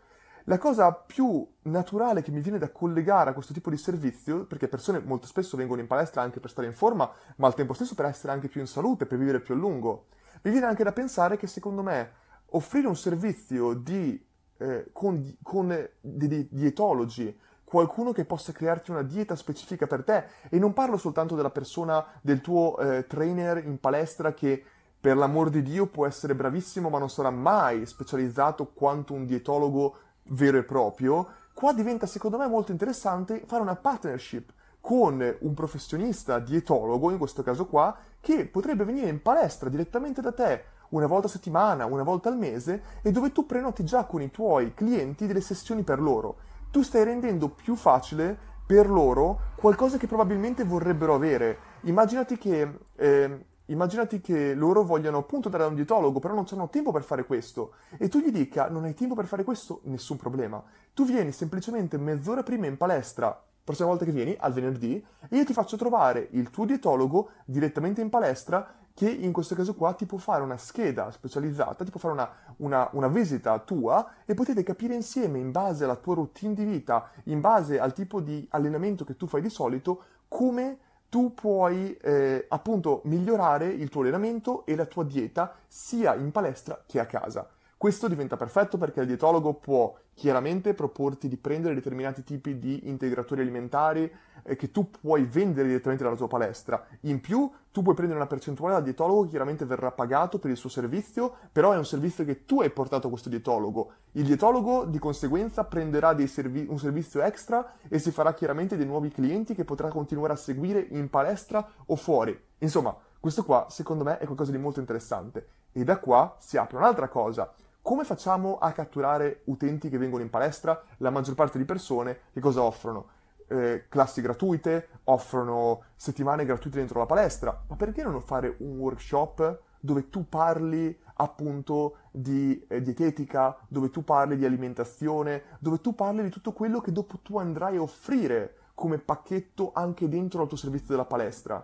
[0.44, 4.68] la cosa più naturale che mi viene da collegare a questo tipo di servizio, perché
[4.68, 7.94] persone molto spesso vengono in palestra anche per stare in forma, ma al tempo stesso
[7.94, 10.08] per essere anche più in salute, per vivere più a lungo,
[10.42, 12.12] mi viene anche da pensare che secondo me
[12.50, 14.22] offrire un servizio di,
[14.58, 17.40] eh, con, con di, dietologi
[17.74, 20.24] qualcuno che possa crearti una dieta specifica per te.
[20.48, 24.62] E non parlo soltanto della persona, del tuo eh, trainer in palestra che
[25.00, 29.96] per l'amor di Dio può essere bravissimo ma non sarà mai specializzato quanto un dietologo
[30.28, 36.38] vero e proprio, qua diventa secondo me molto interessante fare una partnership con un professionista
[36.38, 41.26] dietologo, in questo caso qua, che potrebbe venire in palestra direttamente da te una volta
[41.26, 45.26] a settimana, una volta al mese, e dove tu prenoti già con i tuoi clienti
[45.26, 51.14] delle sessioni per loro tu stai rendendo più facile per loro qualcosa che probabilmente vorrebbero
[51.14, 51.56] avere.
[51.82, 56.68] Immaginati che, eh, immaginati che loro vogliano appunto andare da un dietologo, però non hanno
[56.70, 60.16] tempo per fare questo, e tu gli dica non hai tempo per fare questo, nessun
[60.16, 60.60] problema.
[60.92, 65.44] Tu vieni semplicemente mezz'ora prima in palestra prossima volta che vieni, al venerdì, e io
[65.44, 70.06] ti faccio trovare il tuo dietologo direttamente in palestra che in questo caso qua ti
[70.06, 74.62] può fare una scheda specializzata, ti può fare una, una, una, visita tua e potete
[74.62, 79.04] capire insieme in base alla tua routine di vita, in base al tipo di allenamento
[79.04, 80.78] che tu fai di solito, come
[81.08, 86.84] tu puoi eh, appunto migliorare il tuo allenamento e la tua dieta sia in palestra
[86.86, 87.48] che a casa.
[87.84, 93.42] Questo diventa perfetto perché il dietologo può chiaramente proporti di prendere determinati tipi di integratori
[93.42, 94.10] alimentari
[94.42, 96.82] eh, che tu puoi vendere direttamente dalla tua palestra.
[97.00, 100.70] In più, tu puoi prendere una percentuale dal dietologo, chiaramente verrà pagato per il suo
[100.70, 103.92] servizio, però è un servizio che tu hai portato a questo dietologo.
[104.12, 109.10] Il dietologo di conseguenza prenderà servi- un servizio extra e si farà chiaramente dei nuovi
[109.10, 112.34] clienti che potrà continuare a seguire in palestra o fuori.
[112.60, 115.48] Insomma, questo qua secondo me è qualcosa di molto interessante.
[115.76, 117.52] E da qua si apre un'altra cosa
[117.84, 120.82] come facciamo a catturare utenti che vengono in palestra?
[120.96, 123.08] La maggior parte di persone che cosa offrono?
[123.46, 129.60] Eh, classi gratuite, offrono settimane gratuite dentro la palestra, ma perché non fare un workshop
[129.80, 136.22] dove tu parli appunto di eh, dietetica, dove tu parli di alimentazione, dove tu parli
[136.22, 140.56] di tutto quello che dopo tu andrai a offrire come pacchetto anche dentro al tuo
[140.56, 141.62] servizio della palestra?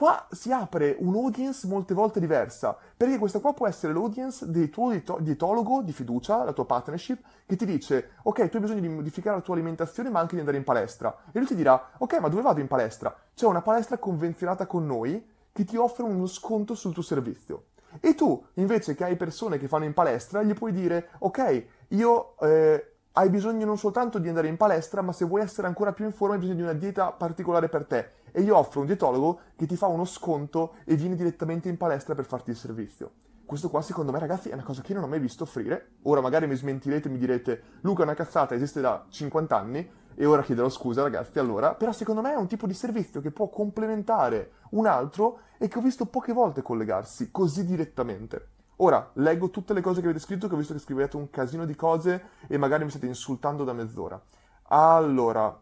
[0.00, 4.98] Qua si apre un'audience molte volte diversa, perché questa qua può essere l'audience del tuo
[5.18, 9.36] dietologo di fiducia, la tua partnership, che ti dice, ok, tu hai bisogno di modificare
[9.36, 11.14] la tua alimentazione ma anche di andare in palestra.
[11.30, 13.14] E lui ti dirà, ok, ma dove vado in palestra?
[13.34, 17.64] C'è una palestra convenzionata con noi che ti offre uno sconto sul tuo servizio.
[18.00, 22.38] E tu, invece che hai persone che fanno in palestra, gli puoi dire, ok, io...
[22.38, 22.84] Eh,
[23.14, 26.12] hai bisogno non soltanto di andare in palestra, ma se vuoi essere ancora più in
[26.12, 29.66] forma hai bisogno di una dieta particolare per te e io offro un dietologo che
[29.66, 33.12] ti fa uno sconto e vieni direttamente in palestra per farti il servizio.
[33.44, 35.94] Questo qua secondo me ragazzi è una cosa che non ho mai visto offrire.
[36.02, 39.90] Ora magari mi smentirete e mi direte Luca è una cazzata, esiste da 50 anni
[40.14, 43.30] e ora chiederò scusa ragazzi allora, però secondo me è un tipo di servizio che
[43.32, 48.50] può complementare un altro e che ho visto poche volte collegarsi così direttamente.
[48.76, 51.66] Ora, leggo tutte le cose che avete scritto, che ho visto che scrivete un casino
[51.66, 54.22] di cose e magari mi state insultando da mezz'ora.
[54.68, 55.60] Allora,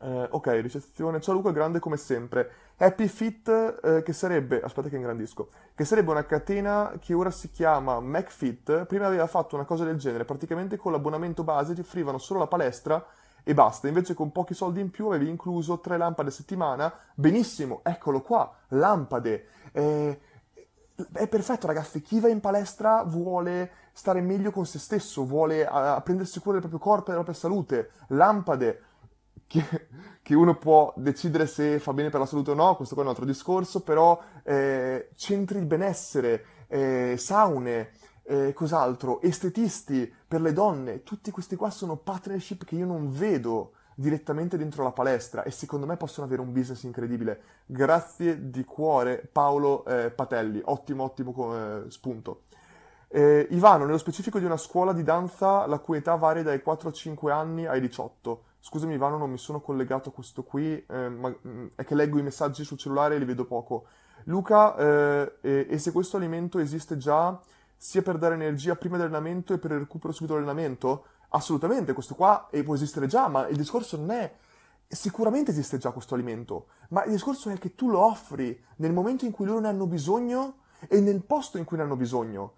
[0.00, 1.20] eh, ok, ricezione.
[1.20, 2.50] Ciao Luca, grande come sempre.
[2.76, 3.48] Happy Fit,
[3.82, 8.84] eh, che sarebbe, aspetta che ingrandisco, che sarebbe una catena che ora si chiama MacFit.
[8.84, 12.46] Prima aveva fatto una cosa del genere, praticamente con l'abbonamento base ti offrivano solo la
[12.46, 13.04] palestra
[13.42, 13.88] e basta.
[13.88, 16.92] Invece con pochi soldi in più avevi incluso tre lampade a settimana.
[17.14, 19.46] Benissimo, eccolo qua, lampade.
[19.72, 20.20] Eh,
[21.12, 25.94] è perfetto ragazzi, chi va in palestra vuole stare meglio con se stesso, vuole a,
[25.94, 27.90] a prendersi cura del proprio corpo e della propria salute.
[28.08, 28.82] Lampade,
[29.46, 29.88] che,
[30.22, 33.06] che, uno può decidere se fa bene per la salute o no, questo qua è
[33.06, 37.90] un altro discorso, però eh, centri di benessere, eh, saune,
[38.24, 43.72] eh, cos'altro, estetisti per le donne, tutti questi qua sono partnership che io non vedo
[43.98, 47.40] direttamente dentro la palestra e secondo me possono avere un business incredibile.
[47.64, 52.42] Grazie di cuore Paolo eh, Patelli, ottimo ottimo eh, spunto.
[53.08, 57.30] Eh, Ivano, nello specifico di una scuola di danza la cui età varia dai 4-5
[57.30, 58.42] anni ai 18.
[58.68, 62.18] Scusami Ivano, non mi sono collegato a questo qui, eh, ma mm, è che leggo
[62.18, 63.84] i messaggi sul cellulare e li vedo poco.
[64.24, 67.40] Luca, eh, e, e, se questo alimento esiste già
[67.76, 71.04] sia per dare energia prima dell'allenamento e per il recupero subito dell'allenamento?
[71.28, 74.34] Assolutamente, questo qua può esistere già, ma il discorso non è...
[74.88, 79.24] Sicuramente esiste già questo alimento, ma il discorso è che tu lo offri nel momento
[79.24, 82.54] in cui loro ne hanno bisogno e nel posto in cui ne hanno bisogno.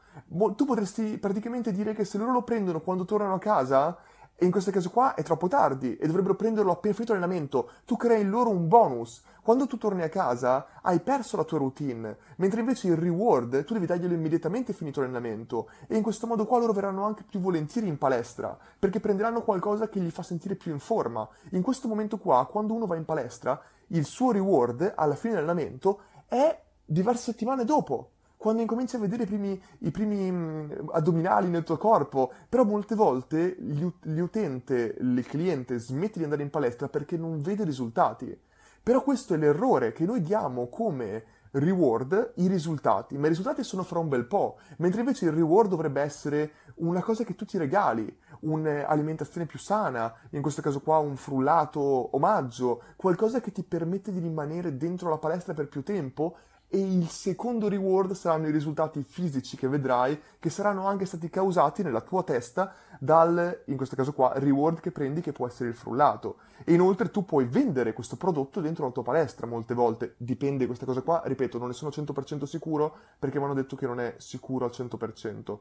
[0.57, 3.99] Tu potresti praticamente dire che se loro lo prendono quando tornano a casa
[4.41, 7.71] e in questo caso qua è troppo tardi e dovrebbero prenderlo appena finito l'allenamento.
[7.85, 9.21] Tu crei loro un bonus.
[9.43, 13.73] Quando tu torni a casa hai perso la tua routine, mentre invece il reward tu
[13.73, 17.89] devi darglielo immediatamente finito l'allenamento e in questo modo qua loro verranno anche più volentieri
[17.89, 21.29] in palestra perché prenderanno qualcosa che gli fa sentire più in forma.
[21.51, 26.03] In questo momento qua, quando uno va in palestra, il suo reward alla fine dell'allenamento
[26.29, 31.65] è diverse settimane dopo quando incominci a vedere i primi, i primi mm, addominali nel
[31.65, 37.41] tuo corpo, però molte volte l'utente, il cliente smette di andare in palestra perché non
[37.41, 38.39] vede risultati.
[38.81, 43.83] Però questo è l'errore che noi diamo come reward i risultati, ma i risultati sono
[43.83, 47.59] fra un bel po', mentre invece il reward dovrebbe essere una cosa che tu ti
[47.59, 54.13] regali, un'alimentazione più sana, in questo caso qua un frullato omaggio, qualcosa che ti permette
[54.13, 56.37] di rimanere dentro la palestra per più tempo
[56.71, 61.83] e il secondo reward saranno i risultati fisici che vedrai, che saranno anche stati causati
[61.83, 65.75] nella tua testa dal, in questo caso qua, reward che prendi che può essere il
[65.75, 66.37] frullato.
[66.65, 70.85] E inoltre tu puoi vendere questo prodotto dentro la tua palestra molte volte, dipende questa
[70.85, 74.15] cosa qua, ripeto, non ne sono 100% sicuro perché mi hanno detto che non è
[74.19, 75.59] sicuro al 100%.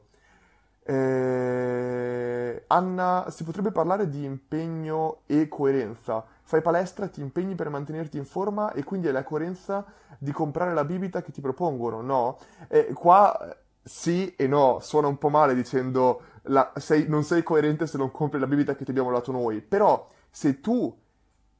[0.82, 2.64] Eh...
[2.66, 8.24] Anna, si potrebbe parlare di impegno e coerenza fai palestra, ti impegni per mantenerti in
[8.24, 9.84] forma e quindi hai la coerenza
[10.16, 12.38] di comprare la bibita che ti propongono, no?
[12.68, 17.86] E qua sì e no, suona un po' male dicendo la, sei, non sei coerente
[17.86, 20.98] se non compri la bibita che ti abbiamo dato noi, però se tu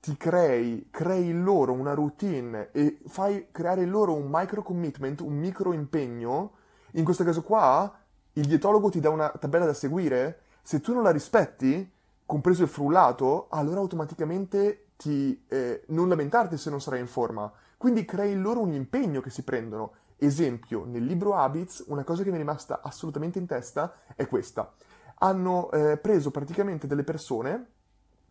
[0.01, 5.75] ti crei, crei loro una routine e fai creare loro un micro commitment, un micro
[5.75, 6.53] impegno,
[6.93, 7.95] in questo caso qua
[8.33, 11.93] il dietologo ti dà una tabella da seguire, se tu non la rispetti,
[12.29, 17.51] compreso il frullato, allora automaticamente ti, eh, non lamentarti se non sarai in forma.
[17.79, 19.93] Quindi crei loro un impegno che si prendono.
[20.19, 24.75] Esempio, nel libro Habits, una cosa che mi è rimasta assolutamente in testa è questa.
[25.21, 27.67] Hanno eh, preso praticamente delle persone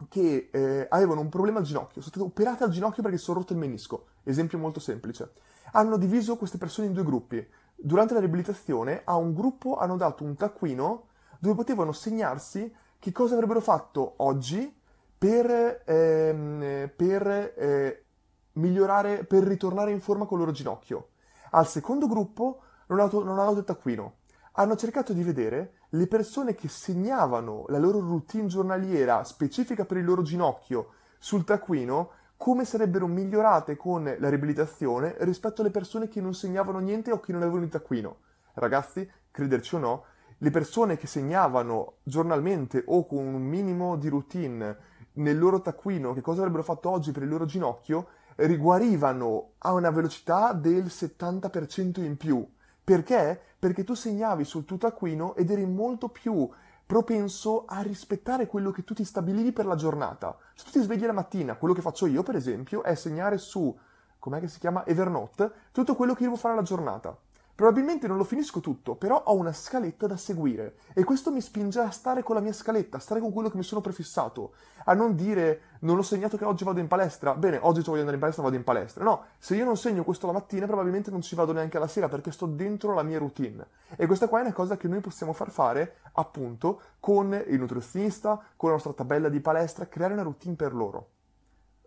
[0.10, 3.40] che eh, avevano un problema al ginocchio, sono state operate al ginocchio perché si sono
[3.40, 4.10] rotto il menisco.
[4.22, 5.32] Esempio molto semplice.
[5.72, 7.44] Hanno diviso queste persone in due gruppi.
[7.74, 11.08] Durante la riabilitazione a un gruppo hanno dato un taccuino
[11.40, 14.74] dove potevano segnarsi che cosa avrebbero fatto oggi
[15.18, 18.06] per, ehm, per eh,
[18.54, 21.10] migliorare, per ritornare in forma con il loro ginocchio.
[21.52, 24.16] Al secondo gruppo non hanno, non hanno dato il taccuino.
[24.54, 30.06] Hanno cercato di vedere le persone che segnavano la loro routine giornaliera specifica per il
[30.06, 36.34] loro ginocchio sul taccuino come sarebbero migliorate con la riabilitazione rispetto alle persone che non
[36.34, 38.18] segnavano niente o che non avevano il taccuino.
[38.54, 40.04] Ragazzi, crederci o no,
[40.40, 44.78] le persone che segnavano giornalmente o con un minimo di routine
[45.14, 49.90] nel loro taccuino che cosa avrebbero fatto oggi per il loro ginocchio riguarivano a una
[49.90, 52.48] velocità del 70% in più.
[52.84, 53.42] Perché?
[53.58, 56.48] Perché tu segnavi sul tuo taccuino ed eri molto più
[56.86, 60.38] propenso a rispettare quello che tu ti stabilivi per la giornata.
[60.54, 63.78] Se tu ti svegli la mattina, quello che faccio io, per esempio, è segnare su,
[64.20, 67.18] com'è che si chiama, Evernote, tutto quello che devo fare la giornata.
[67.58, 71.80] Probabilmente non lo finisco tutto, però ho una scaletta da seguire e questo mi spinge
[71.80, 74.54] a stare con la mia scaletta, a stare con quello che mi sono prefissato,
[74.86, 78.14] a non dire non ho segnato che oggi vado in palestra, bene, oggi voglio andare
[78.14, 79.04] in palestra, vado in palestra.
[79.04, 82.08] No, se io non segno questo la mattina probabilmente non ci vado neanche alla sera
[82.08, 83.66] perché sto dentro la mia routine.
[83.96, 88.40] E questa qua è una cosa che noi possiamo far fare appunto con il nutrizionista,
[88.56, 91.08] con la nostra tabella di palestra, creare una routine per loro.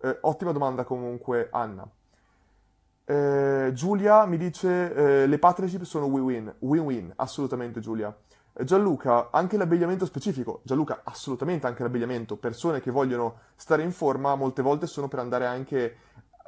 [0.02, 1.88] Eh, ottima domanda comunque Anna.
[3.11, 8.16] Eh, Giulia mi dice eh, le partnership sono win-win, win-win, assolutamente Giulia.
[8.53, 10.61] Eh, Gianluca, anche l'abbigliamento specifico.
[10.62, 12.37] Gianluca, assolutamente anche l'abbigliamento.
[12.37, 15.96] Persone che vogliono stare in forma molte volte sono per andare anche...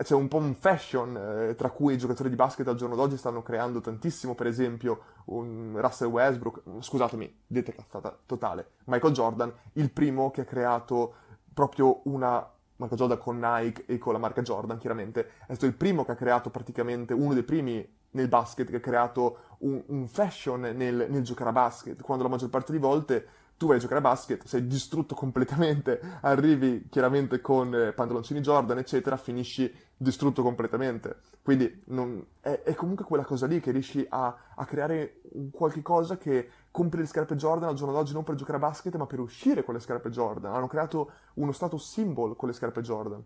[0.03, 3.17] C'è un po' un fashion, eh, tra cui i giocatori di basket al giorno d'oggi
[3.17, 9.93] stanno creando tantissimo, per esempio un Russell Westbrook, scusatemi, dite cazzata totale, Michael Jordan, il
[9.93, 11.15] primo che ha creato
[11.53, 12.45] proprio una
[12.83, 16.13] Michael Jordan con Nike e con la marca Jordan, chiaramente, è stato il primo che
[16.13, 21.07] ha creato praticamente, uno dei primi nel basket che ha creato un, un fashion nel,
[21.09, 23.27] nel, giocare a basket, quando la maggior parte di volte
[23.63, 28.79] tu vai a giocare a basket, sei distrutto completamente, arrivi chiaramente con eh, pantaloncini Jordan,
[28.79, 31.21] eccetera, finisci distrutto completamente.
[31.43, 35.21] Quindi non, è, è, comunque quella cosa lì che riesci a, a creare
[35.53, 38.97] qualche cosa che compri le scarpe Jordan al giorno d'oggi non per giocare a basket,
[38.97, 40.53] ma per uscire con le scarpe Jordan.
[40.53, 43.23] Hanno creato uno status symbol con le scarpe Jordan.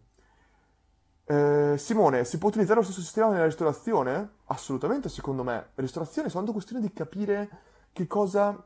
[1.25, 4.33] Eh, Simone, si può utilizzare lo stesso sistema nella ristorazione?
[4.49, 5.69] Assolutamente, secondo me.
[5.77, 7.49] Ristorazione è soltanto questione di capire
[7.95, 8.63] che cosa...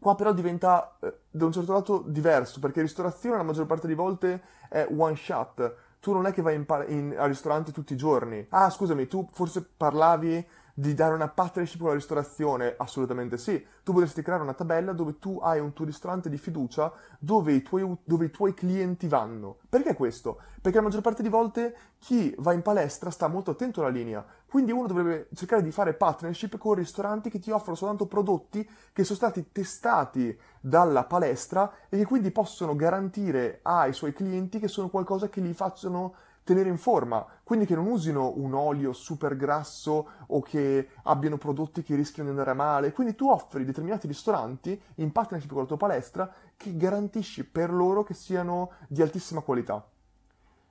[0.00, 3.98] Qua però diventa, eh, da un certo lato, diverso, perché ristorazione la maggior parte delle
[3.98, 5.74] volte è one shot.
[6.00, 8.46] Tu non è che vai in, in, al ristorante tutti i giorni.
[8.48, 12.74] Ah, scusami, tu forse parlavi di dare una partnership con la ristorazione?
[12.78, 13.62] Assolutamente sì.
[13.84, 17.60] Tu potresti creare una tabella dove tu hai un tuo ristorante di fiducia dove i
[17.60, 19.58] tuoi, dove i tuoi clienti vanno.
[19.68, 20.40] Perché questo?
[20.62, 24.24] Perché la maggior parte di volte chi va in palestra sta molto attento alla linea.
[24.50, 29.04] Quindi uno dovrebbe cercare di fare partnership con ristoranti che ti offrono soltanto prodotti che
[29.04, 34.88] sono stati testati dalla palestra e che quindi possono garantire ai suoi clienti che sono
[34.88, 40.08] qualcosa che li facciano tenere in forma, quindi che non usino un olio super grasso
[40.26, 42.90] o che abbiano prodotti che rischiano di andare male.
[42.90, 48.02] Quindi tu offri determinati ristoranti in partnership con la tua palestra che garantisci per loro
[48.02, 49.86] che siano di altissima qualità.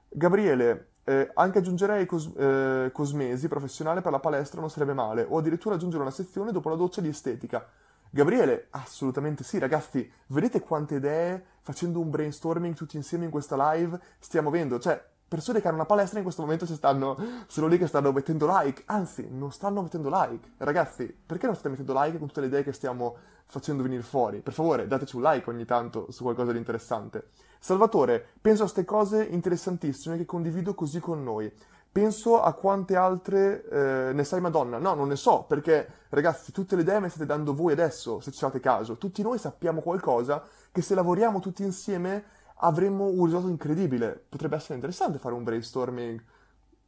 [0.10, 5.40] Gabriele, eh, anche aggiungerei cos- eh, cosmesi professionale per la palestra non sarebbe male, o
[5.40, 7.68] addirittura aggiungere una sezione dopo la doccia di estetica.
[8.12, 14.00] Gabriele, assolutamente sì, ragazzi, vedete quante idee facendo un brainstorming tutti insieme in questa live
[14.20, 14.78] stiamo avendo?
[14.78, 18.12] Cioè, persone che hanno una palestra in questo momento ci stanno, sono lì che stanno
[18.12, 20.54] mettendo like, anzi, non stanno mettendo like.
[20.58, 23.16] Ragazzi, perché non state mettendo like con tutte le idee che stiamo
[23.50, 24.42] facendo venire fuori?
[24.42, 27.32] Per favore, dateci un like ogni tanto su qualcosa di interessante.
[27.60, 31.52] Salvatore, penso a queste cose interessantissime che condivido così con noi.
[31.92, 34.78] Penso a quante altre eh, ne sai Madonna.
[34.78, 38.32] No, non ne so, perché ragazzi, tutte le idee me state dando voi adesso, se
[38.32, 38.98] ci fate caso.
[38.98, 42.24] Tutti noi sappiamo qualcosa che se lavoriamo tutti insieme
[42.58, 44.24] avremmo un risultato incredibile.
[44.30, 46.24] Potrebbe essere interessante fare un brainstorming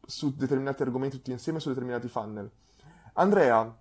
[0.05, 2.49] su determinati argomenti tutti insieme, su determinati funnel.
[3.13, 3.75] Andrea,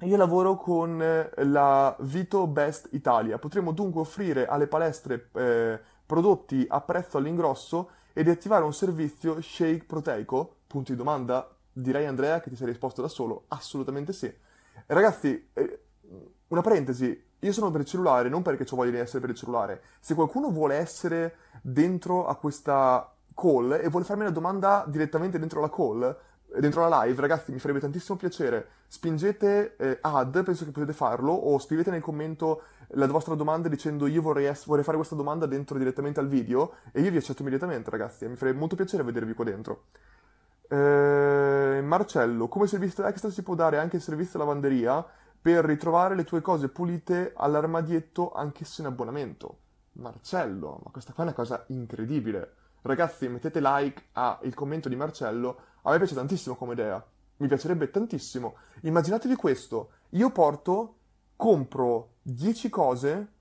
[0.00, 3.38] io lavoro con eh, la Vito Best Italia.
[3.38, 9.40] Potremmo dunque offrire alle palestre eh, prodotti a prezzo all'ingrosso e di attivare un servizio
[9.40, 10.56] shake proteico?
[10.66, 11.50] Punto di domanda.
[11.72, 13.44] Direi Andrea che ti sei risposto da solo.
[13.48, 14.30] Assolutamente sì.
[14.86, 15.80] Ragazzi, eh,
[16.48, 19.36] una parentesi, io sono per il cellulare non perché ho voglia di essere per il
[19.36, 19.82] cellulare.
[20.00, 25.60] Se qualcuno vuole essere dentro a questa call e vuole farmi una domanda direttamente dentro
[25.60, 26.16] la call,
[26.58, 28.68] dentro la live, ragazzi, mi farebbe tantissimo piacere.
[28.88, 34.06] Spingete eh, ad, penso che potete farlo, o scrivete nel commento la vostra domanda dicendo
[34.06, 37.42] io vorrei, ess- vorrei fare questa domanda dentro direttamente al video e io vi accetto
[37.42, 38.26] immediatamente, ragazzi.
[38.26, 39.84] Mi farebbe molto piacere vedervi qua dentro.
[40.68, 45.04] Eh, Marcello, come servizio extra si può dare anche il servizio lavanderia
[45.40, 49.58] per ritrovare le tue cose pulite all'armadietto anche se in abbonamento.
[49.92, 52.54] Marcello, ma questa qua è una cosa incredibile.
[52.86, 55.58] Ragazzi, mettete like al commento di Marcello.
[55.82, 57.04] A me piace tantissimo come idea.
[57.38, 58.56] Mi piacerebbe tantissimo.
[58.82, 59.90] Immaginatevi questo.
[60.10, 60.98] Io porto,
[61.34, 63.32] compro 10 cose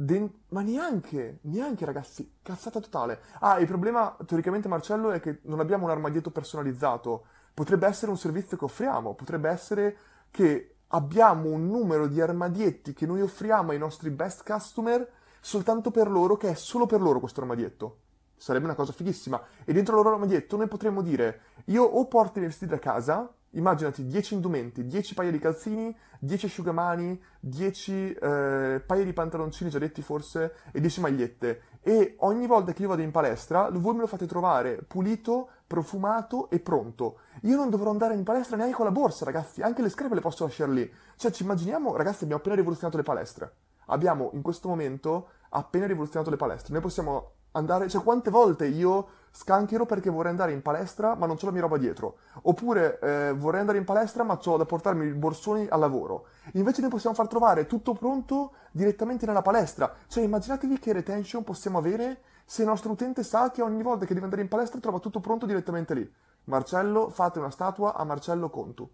[0.00, 3.20] Den- ma neanche, neanche ragazzi, cazzata totale.
[3.40, 7.24] Ah, il problema teoricamente Marcello è che non abbiamo un armadietto personalizzato.
[7.52, 9.96] Potrebbe essere un servizio che offriamo, potrebbe essere
[10.30, 15.04] che abbiamo un numero di armadietti che noi offriamo ai nostri best customer
[15.40, 18.02] soltanto per loro, che è solo per loro questo armadietto.
[18.38, 19.42] Sarebbe una cosa fighissima.
[19.64, 23.30] E dentro il loro armadietto noi potremmo dire, io o porto i vestiti da casa,
[23.50, 29.78] immaginati 10 indumenti, 10 paia di calzini, 10 asciugamani, 10 eh, paia di pantaloncini già
[29.78, 31.62] detti forse e 10 magliette.
[31.80, 36.50] E ogni volta che io vado in palestra, voi me lo fate trovare pulito, profumato
[36.50, 37.20] e pronto.
[37.42, 40.20] Io non dovrò andare in palestra neanche con la borsa, ragazzi, anche le scarpe le
[40.20, 40.92] posso lasciare lì.
[41.16, 43.52] Cioè, ci immaginiamo, ragazzi, abbiamo appena rivoluzionato le palestre.
[43.86, 46.72] Abbiamo in questo momento appena rivoluzionato le palestre.
[46.72, 51.36] Noi possiamo andare, cioè quante volte io scanchero perché vorrei andare in palestra ma non
[51.40, 55.06] ho la mia roba dietro, oppure eh, vorrei andare in palestra ma ho da portarmi
[55.06, 56.26] i borsoni al lavoro.
[56.52, 61.78] Invece noi possiamo far trovare tutto pronto direttamente nella palestra, cioè immaginatevi che retention possiamo
[61.78, 64.98] avere se il nostro utente sa che ogni volta che deve andare in palestra trova
[64.98, 66.12] tutto pronto direttamente lì.
[66.44, 68.88] Marcello, fate una statua a Marcello Contu.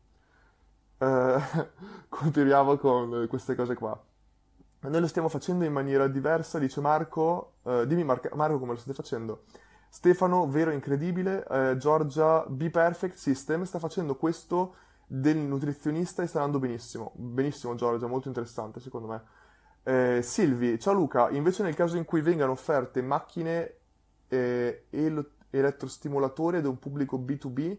[0.99, 1.41] Eh,
[2.09, 3.99] continuiamo con queste cose qua.
[4.89, 7.55] Noi lo stiamo facendo in maniera diversa, dice Marco.
[7.63, 9.45] Uh, dimmi Mar- Marco come lo state facendo.
[9.89, 11.45] Stefano, vero incredibile.
[11.49, 14.75] Uh, Giorgia, Be Perfect System sta facendo questo
[15.07, 17.13] del nutrizionista e sta andando benissimo.
[17.15, 19.23] Benissimo Giorgia, molto interessante secondo me.
[19.87, 23.75] Eh, Silvi, ciao Luca, invece nel caso in cui vengano offerte macchine
[24.29, 27.77] eh, el- elettrostimolatori ad un pubblico B2B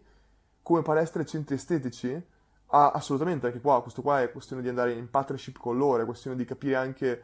[0.62, 2.24] come palestre e centri estetici,
[2.76, 6.04] Ah, assolutamente, anche qua, questo qua è questione di andare in partnership con loro, è
[6.04, 7.22] questione di capire anche...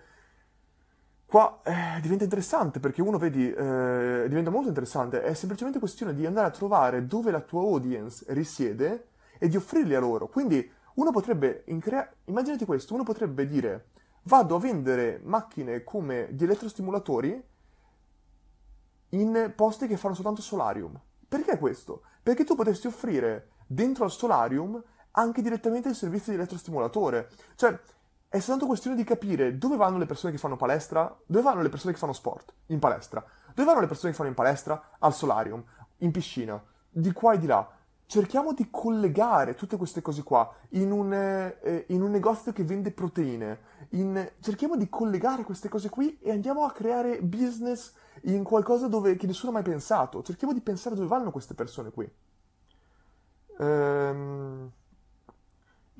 [1.26, 6.24] Qua eh, diventa interessante perché uno, vedi, eh, diventa molto interessante, è semplicemente questione di
[6.24, 10.26] andare a trovare dove la tua audience risiede e di offrirli a loro.
[10.28, 13.88] Quindi uno potrebbe, crea- immaginati questo, uno potrebbe dire
[14.22, 17.44] vado a vendere macchine come di elettrostimolatori
[19.10, 20.98] in posti che fanno soltanto solarium.
[21.28, 22.04] Perché questo?
[22.22, 24.82] Perché tu potresti offrire dentro al solarium
[25.12, 27.28] anche direttamente il servizio di elettrostimolatore.
[27.56, 27.78] Cioè,
[28.32, 31.68] è soltanto questione di capire dove vanno le persone che fanno palestra, dove vanno le
[31.68, 33.22] persone che fanno sport in palestra,
[33.54, 35.62] dove vanno le persone che fanno in palestra al solarium,
[35.98, 37.68] in piscina, di qua e di là.
[38.06, 42.90] Cerchiamo di collegare tutte queste cose qua in un, eh, in un negozio che vende
[42.90, 43.60] proteine.
[43.90, 47.92] In, cerchiamo di collegare queste cose qui e andiamo a creare business
[48.22, 50.22] in qualcosa dove, che nessuno ha mai pensato.
[50.22, 52.10] Cerchiamo di pensare dove vanno queste persone qui.
[53.58, 54.72] Ehm...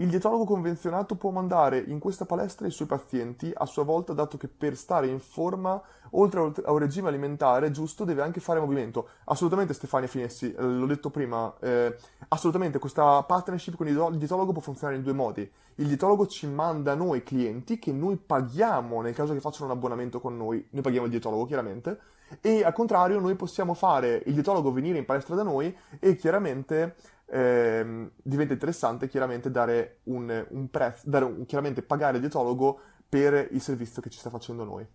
[0.03, 4.36] Il dietologo convenzionato può mandare in questa palestra i suoi pazienti, a sua volta, dato
[4.36, 5.80] che per stare in forma,
[6.11, 9.11] oltre a un regime alimentare giusto, deve anche fare movimento.
[9.26, 11.96] Assolutamente Stefania Finessi, eh, l'ho detto prima, eh,
[12.30, 15.48] assolutamente questa partnership con il dietologo può funzionare in due modi.
[15.76, 20.18] Il dietologo ci manda noi clienti che noi paghiamo nel caso che facciano un abbonamento
[20.18, 22.00] con noi, noi paghiamo il dietologo chiaramente,
[22.40, 26.96] e al contrario noi possiamo fare il dietologo venire in palestra da noi e chiaramente
[27.33, 32.78] ehm, diventa interessante chiaramente dare un, un prezzo, dare un, chiaramente pagare il dietologo
[33.09, 34.87] per il servizio che ci sta facendo noi.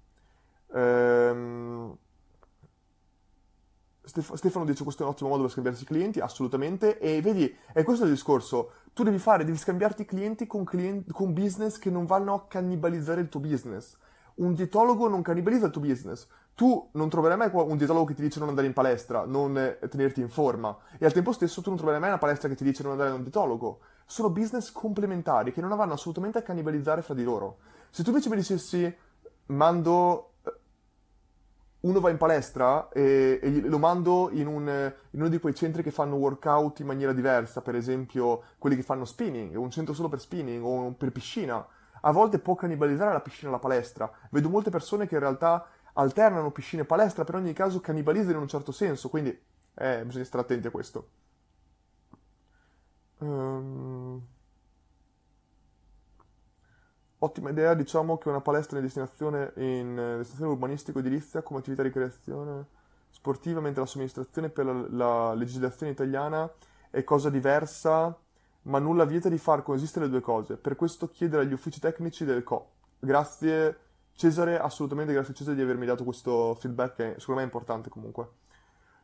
[0.74, 1.98] Ehm,
[4.04, 8.06] Stefano dice questo è un ottimo modo per scambiarsi clienti, assolutamente, e vedi, è questo
[8.06, 12.34] il discorso, tu devi fare, devi scambiarti clienti con, clienti con business che non vanno
[12.34, 13.98] a cannibalizzare il tuo business.
[14.38, 18.22] Un dietologo non cannibalizza il tuo business, tu non troverai mai un dietologo che ti
[18.22, 21.70] dice non andare in palestra, non eh, tenerti in forma, e al tempo stesso tu
[21.70, 23.80] non troverai mai una palestra che ti dice non andare da un dietologo.
[24.06, 27.58] Sono business complementari che non vanno assolutamente a cannibalizzare fra di loro.
[27.90, 28.96] Se tu invece mi dicessi
[29.48, 30.34] mando
[31.80, 35.84] uno va in palestra e, e lo mando in, un, in, uno di quei centri
[35.84, 40.10] che fanno workout in maniera diversa, per esempio quelli che fanno spinning, un centro solo
[40.10, 41.66] per spinning o per piscina.
[42.08, 44.10] A volte può cannibalizzare la piscina e la palestra.
[44.32, 48.36] Vedo molte persone che in realtà alternano piscina e palestra, però in ogni caso cannibalizzano
[48.38, 49.38] in un certo senso, quindi
[49.74, 51.10] eh, bisogna stare attenti a questo.
[53.18, 54.22] Um...
[57.20, 61.90] Ottima idea, diciamo che una palestra in destinazione, in eh, destinazione urbanistico-edilizia come attività di
[61.90, 62.68] creazione
[63.10, 66.50] sportiva, mentre la somministrazione per la, la legislazione italiana
[66.90, 68.18] è cosa diversa,
[68.68, 70.58] ma nulla vieta di far coesistere le due cose.
[70.58, 72.72] Per questo chiedere agli uffici tecnici del CO.
[73.00, 73.80] Grazie
[74.14, 78.30] Cesare, assolutamente grazie Cesare di avermi dato questo feedback che secondo me è importante comunque.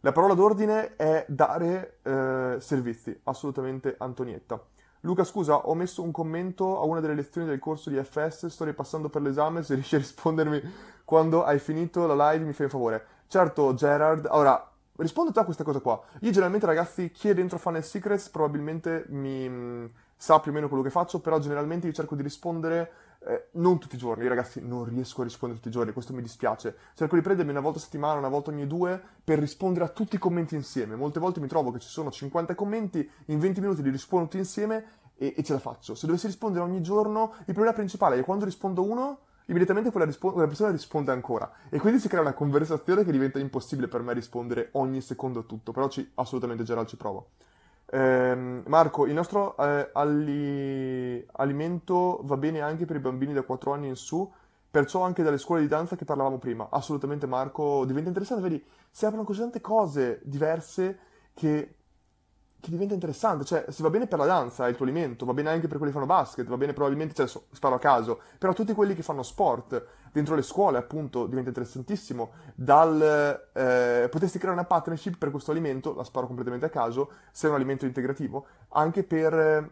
[0.02, 4.62] La parola d'ordine è dare eh, servizi, assolutamente Antonietta.
[5.02, 8.64] Luca, scusa, ho messo un commento a una delle lezioni del corso di FS, sto
[8.64, 10.62] ripassando per l'esame, se riesci a rispondermi
[11.06, 13.06] quando hai finito la live mi fai un favore.
[13.28, 16.02] Certo, Gerard, ora rispondo a questa cosa qua.
[16.22, 19.86] Io generalmente ragazzi, chi è dentro Funnel Secrets probabilmente mi mh, mm,
[20.16, 22.92] sa più o meno quello che faccio, però generalmente io cerco di rispondere
[23.26, 26.22] eh, non tutti i giorni, ragazzi, non riesco a rispondere tutti i giorni, questo mi
[26.22, 26.76] dispiace.
[26.94, 30.16] Cerco di prendermi una volta a settimana, una volta ogni due, per rispondere a tutti
[30.16, 30.96] i commenti insieme.
[30.96, 34.38] Molte volte mi trovo che ci sono 50 commenti, in 20 minuti li rispondo tutti
[34.38, 34.86] insieme
[35.16, 35.96] e, e ce la faccio.
[35.96, 40.06] Se dovessi rispondere ogni giorno, il problema principale è che quando rispondo uno, immediatamente quella,
[40.06, 41.52] rispo- quella, persona risponde ancora.
[41.70, 45.44] E quindi si crea una conversazione che diventa impossibile per me rispondere ogni secondo a
[45.44, 45.72] tutto.
[45.72, 47.30] Però ci, assolutamente Gerald ci provo.
[47.86, 51.26] Eh, Marco, il nostro eh, alli...
[51.34, 54.32] alimento va bene anche per i bambini da 4 anni in su,
[54.70, 56.70] perciò anche dalle scuole di danza che parlavamo prima.
[56.72, 60.98] Assolutamente Marco, diventa interessante, vedi, si aprono così tante cose diverse
[61.34, 61.76] che,
[62.64, 63.44] che diventa interessante.
[63.44, 65.78] Cioè, se va bene per la danza, è il tuo alimento, va bene anche per
[65.78, 69.04] quelli che fanno basket, va bene probabilmente, cioè, sparo a caso, però tutti quelli che
[69.04, 72.32] fanno sport, dentro le scuole, appunto, diventa interessantissimo.
[72.56, 73.02] Dal,
[73.52, 77.50] eh, potresti creare una partnership per questo alimento, la sparo completamente a caso, se è
[77.50, 79.34] un alimento integrativo, anche per...
[79.34, 79.70] Eh,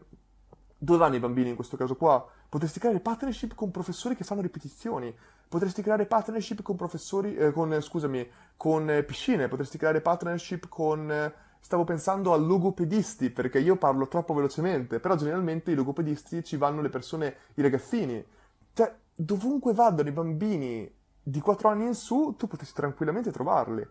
[0.84, 2.28] dove vanno i bambini in questo caso qua?
[2.50, 5.16] Potresti creare partnership con professori che fanno ripetizioni,
[5.48, 8.28] potresti creare partnership con professori, eh, con, scusami,
[8.58, 11.34] con eh, piscine, potresti creare partnership con...
[11.64, 16.82] Stavo pensando a logopedisti, perché io parlo troppo velocemente, però generalmente i logopedisti ci vanno
[16.82, 18.26] le persone, i ragazzini.
[18.74, 20.92] Cioè, dovunque vadano i bambini
[21.24, 23.88] di 4 anni in su, tu potresti tranquillamente trovarli.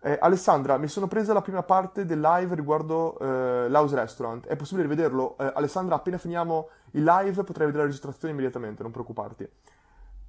[0.00, 4.46] Eh, Alessandra, mi sono presa la prima parte del live riguardo eh, l'House Restaurant.
[4.46, 5.36] È possibile rivederlo?
[5.38, 9.48] Eh, Alessandra, appena finiamo il live potrai vedere la registrazione immediatamente, non preoccuparti.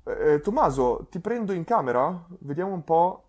[0.03, 2.26] Eh, eh, Tommaso, ti prendo in camera?
[2.39, 3.24] Vediamo un po'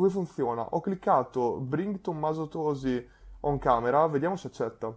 [0.00, 0.62] come funziona.
[0.70, 3.06] Ho cliccato Bring Tommaso Tosi
[3.40, 4.94] on camera, vediamo se accetta.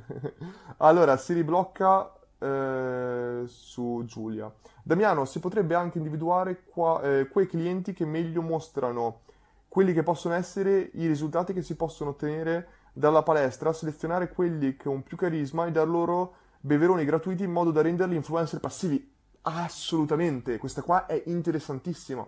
[0.78, 4.50] allora, si riblocca eh, su Giulia.
[4.82, 9.20] Damiano, si potrebbe anche individuare qua, eh, quei clienti che meglio mostrano
[9.68, 14.88] quelli che possono essere i risultati che si possono ottenere dalla palestra, selezionare quelli che
[14.88, 19.12] hanno più carisma e dar loro beveroni gratuiti in modo da renderli influencer passivi.
[19.42, 22.26] Assolutamente, questa qua è interessantissima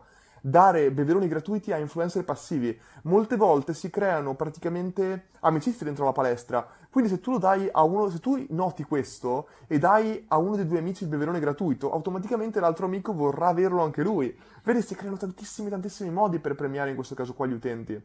[0.48, 2.78] dare beveroni gratuiti a influencer passivi.
[3.02, 6.64] Molte volte si creano praticamente amicizie dentro la palestra.
[6.88, 10.54] Quindi se tu lo dai a uno, se tu noti questo e dai a uno
[10.54, 14.34] dei due amici il beverone gratuito, automaticamente l'altro amico vorrà averlo anche lui.
[14.62, 18.00] Vedi, si creano tantissimi, tantissimi modi per premiare in questo caso qua gli utenti.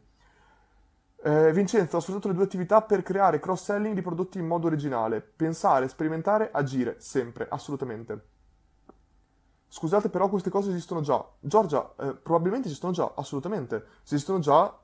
[1.23, 5.21] Eh, Vincenzo ha sfruttato le due attività per creare cross-selling di prodotti in modo originale.
[5.21, 8.30] Pensare, sperimentare, agire, sempre, assolutamente.
[9.73, 11.25] Scusate, però queste cose esistono già.
[11.39, 13.85] Giorgia, eh, probabilmente esistono già, assolutamente.
[14.03, 14.77] Se esistono già,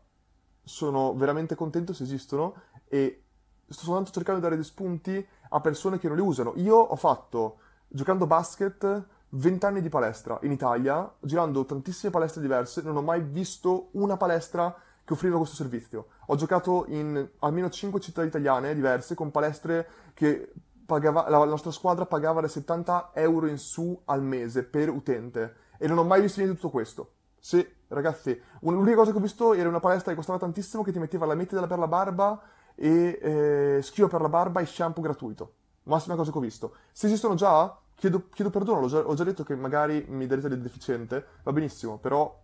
[0.63, 2.55] sono veramente contento se esistono
[2.87, 3.25] e
[3.67, 6.53] sto soltanto cercando di dare dei spunti a persone che non li usano.
[6.55, 7.57] Io ho fatto,
[7.89, 13.21] giocando basket, 20 anni di palestra in Italia, girando tantissime palestre diverse, non ho mai
[13.21, 14.73] visto una palestra
[15.03, 16.07] che offriva questo servizio.
[16.27, 20.53] Ho giocato in almeno 5 città italiane diverse con palestre che
[20.87, 25.87] pagava, la nostra squadra pagava da 70 euro in su al mese per utente e
[25.87, 27.11] non ho mai visto niente di tutto questo.
[27.37, 30.99] Sì, ragazzi, l'unica cosa che ho visto era una palestra che costava tantissimo che ti
[30.99, 32.41] metteva la mettila per la barba
[32.73, 35.53] e eh, schio per la barba e shampoo gratuito.
[35.83, 36.75] Massima cosa che ho visto.
[36.91, 40.61] Se esistono già, chiedo, chiedo perdono, già, ho già detto che magari mi darete del
[40.61, 42.43] deficiente, va benissimo, però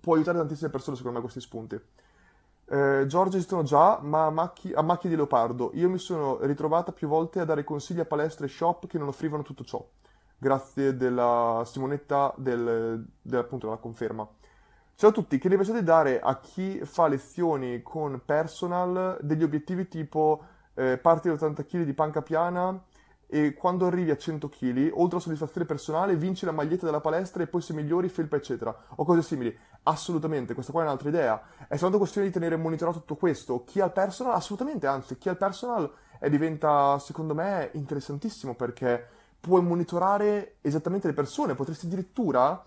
[0.00, 1.80] può aiutare tantissime persone secondo me questi spunti.
[2.66, 5.70] Eh, Giorgia esistono già, ma a, macchi- a macchie di leopardo.
[5.74, 9.08] Io mi sono ritrovata più volte a dare consigli a palestre e shop che non
[9.08, 9.84] offrivano tutto ciò.
[10.38, 14.26] Grazie della Simonetta del, del, appunto, della conferma.
[14.94, 19.42] Ciao a tutti, che ne pensate di dare a chi fa lezioni con personal degli
[19.42, 20.44] obiettivi tipo
[20.74, 22.80] eh, parti da 80 kg di panca piana
[23.26, 27.42] e quando arrivi a 100 kg, oltre alla soddisfazione personale, vinci la maglietta della palestra
[27.42, 29.56] e poi se migliori felpa eccetera, o cose simili.
[29.84, 31.42] Assolutamente, questa qua è un'altra idea.
[31.66, 33.64] È soltanto questione di tenere monitorato tutto questo.
[33.64, 38.54] Chi ha il personal, assolutamente, anzi, chi ha il personal è, diventa, secondo me, interessantissimo
[38.54, 39.04] perché
[39.40, 41.56] puoi monitorare esattamente le persone.
[41.56, 42.62] Potresti addirittura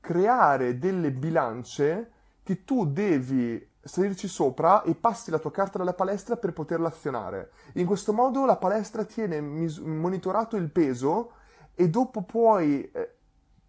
[0.00, 2.10] creare delle bilance
[2.42, 7.52] che tu devi salirci sopra e passi la tua carta dalla palestra per poterla azionare.
[7.74, 11.32] In questo modo la palestra tiene mis- monitorato il peso
[11.74, 13.13] e dopo puoi eh,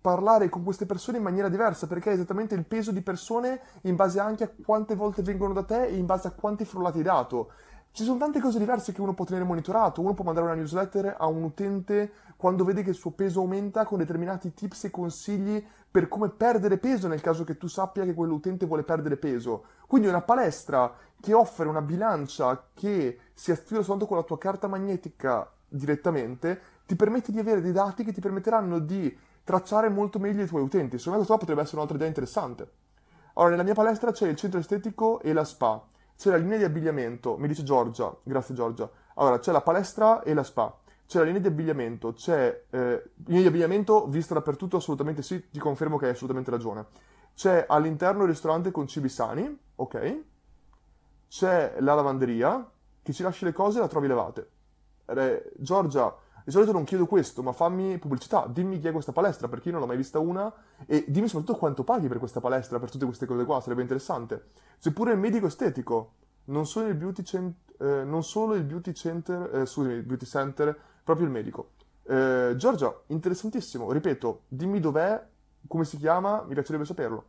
[0.06, 3.96] parlare con queste persone in maniera diversa perché è esattamente il peso di persone in
[3.96, 7.04] base anche a quante volte vengono da te e in base a quanti frullati hai
[7.04, 7.52] dato.
[7.92, 10.02] Ci sono tante cose diverse che uno può tenere monitorato.
[10.02, 13.84] Uno può mandare una newsletter a un utente quando vede che il suo peso aumenta
[13.84, 18.14] con determinati tips e consigli per come perdere peso nel caso che tu sappia che
[18.14, 19.64] quell'utente vuole perdere peso.
[19.88, 24.68] Quindi una palestra che offre una bilancia che si affida soltanto con la tua carta
[24.68, 30.44] magnetica direttamente ti permette di avere dei dati che ti permetteranno di tracciare molto meglio
[30.44, 30.98] i tuoi utenti.
[30.98, 32.70] Secondo me questa potrebbe essere un'altra idea interessante.
[33.36, 35.82] Allora, nella mia palestra c'è il centro estetico e la spa.
[36.18, 38.90] C'è la linea di abbigliamento, mi dice Giorgia, grazie Giorgia.
[39.16, 40.78] Allora, c'è la palestra e la spa.
[41.06, 45.60] C'è la linea di abbigliamento, c'è eh, linea di abbigliamento vista dappertutto, assolutamente sì, ti
[45.60, 46.86] confermo che hai assolutamente ragione.
[47.36, 50.24] C'è all'interno il ristorante con cibi sani, ok?
[51.28, 52.68] C'è la lavanderia,
[53.04, 54.50] che ci lasci le cose e la trovi levate.
[55.06, 56.16] Eh, Giorgia,
[56.46, 59.72] di solito non chiedo questo, ma fammi pubblicità, dimmi chi è questa palestra, perché io
[59.72, 60.54] non l'ho mai vista una,
[60.86, 64.50] e dimmi soprattutto quanto paghi per questa palestra, per tutte queste cose qua, sarebbe interessante.
[64.80, 66.14] C'è pure il medico estetico,
[66.46, 70.26] non solo il beauty, cent- eh, non solo il beauty center, eh, scusami, il beauty
[70.26, 71.72] center, proprio il medico.
[72.04, 75.28] Eh, Giorgia, interessantissimo, ripeto, dimmi dov'è,
[75.68, 77.26] come si chiama, mi piacerebbe saperlo.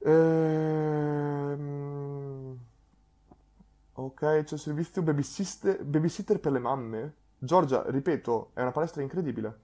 [0.00, 1.43] Ehm...
[3.96, 7.14] Ok, c'è il servizio babysitter, babysitter per le mamme.
[7.38, 9.60] Giorgia, ripeto, è una palestra incredibile.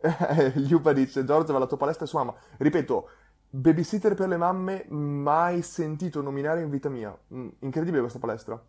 [0.54, 2.38] Liuba dice, Giorgia va alla tua palestra e sua mamma.
[2.58, 3.08] Ripeto,
[3.50, 7.16] babysitter per le mamme, mai sentito nominare in vita mia.
[7.34, 8.62] Mm, incredibile questa palestra.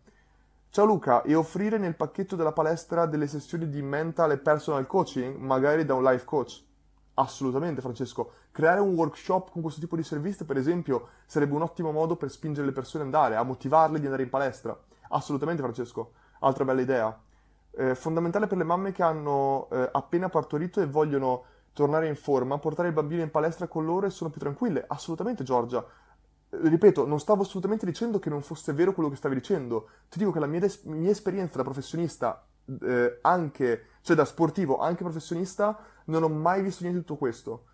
[0.70, 5.36] Ciao Luca, e offrire nel pacchetto della palestra delle sessioni di mental e personal coaching,
[5.36, 6.64] magari da un life coach?
[7.18, 8.32] Assolutamente, Francesco.
[8.50, 12.30] Creare un workshop con questo tipo di servizio, per esempio, sarebbe un ottimo modo per
[12.30, 14.78] spingere le persone ad andare, a motivarle di andare in palestra.
[15.08, 16.12] Assolutamente, Francesco.
[16.40, 17.18] Altra bella idea.
[17.70, 22.58] Eh, fondamentale per le mamme che hanno eh, appena partorito e vogliono tornare in forma,
[22.58, 24.84] portare il bambino in palestra con loro e sono più tranquille.
[24.86, 25.82] Assolutamente, Giorgia.
[26.50, 29.88] Eh, ripeto, non stavo assolutamente dicendo che non fosse vero quello che stavi dicendo.
[30.10, 32.44] Ti dico che la mia, des- mia esperienza da professionista,
[32.82, 37.64] eh, anche, cioè da sportivo, anche professionista, non ho mai visto niente di tutto questo.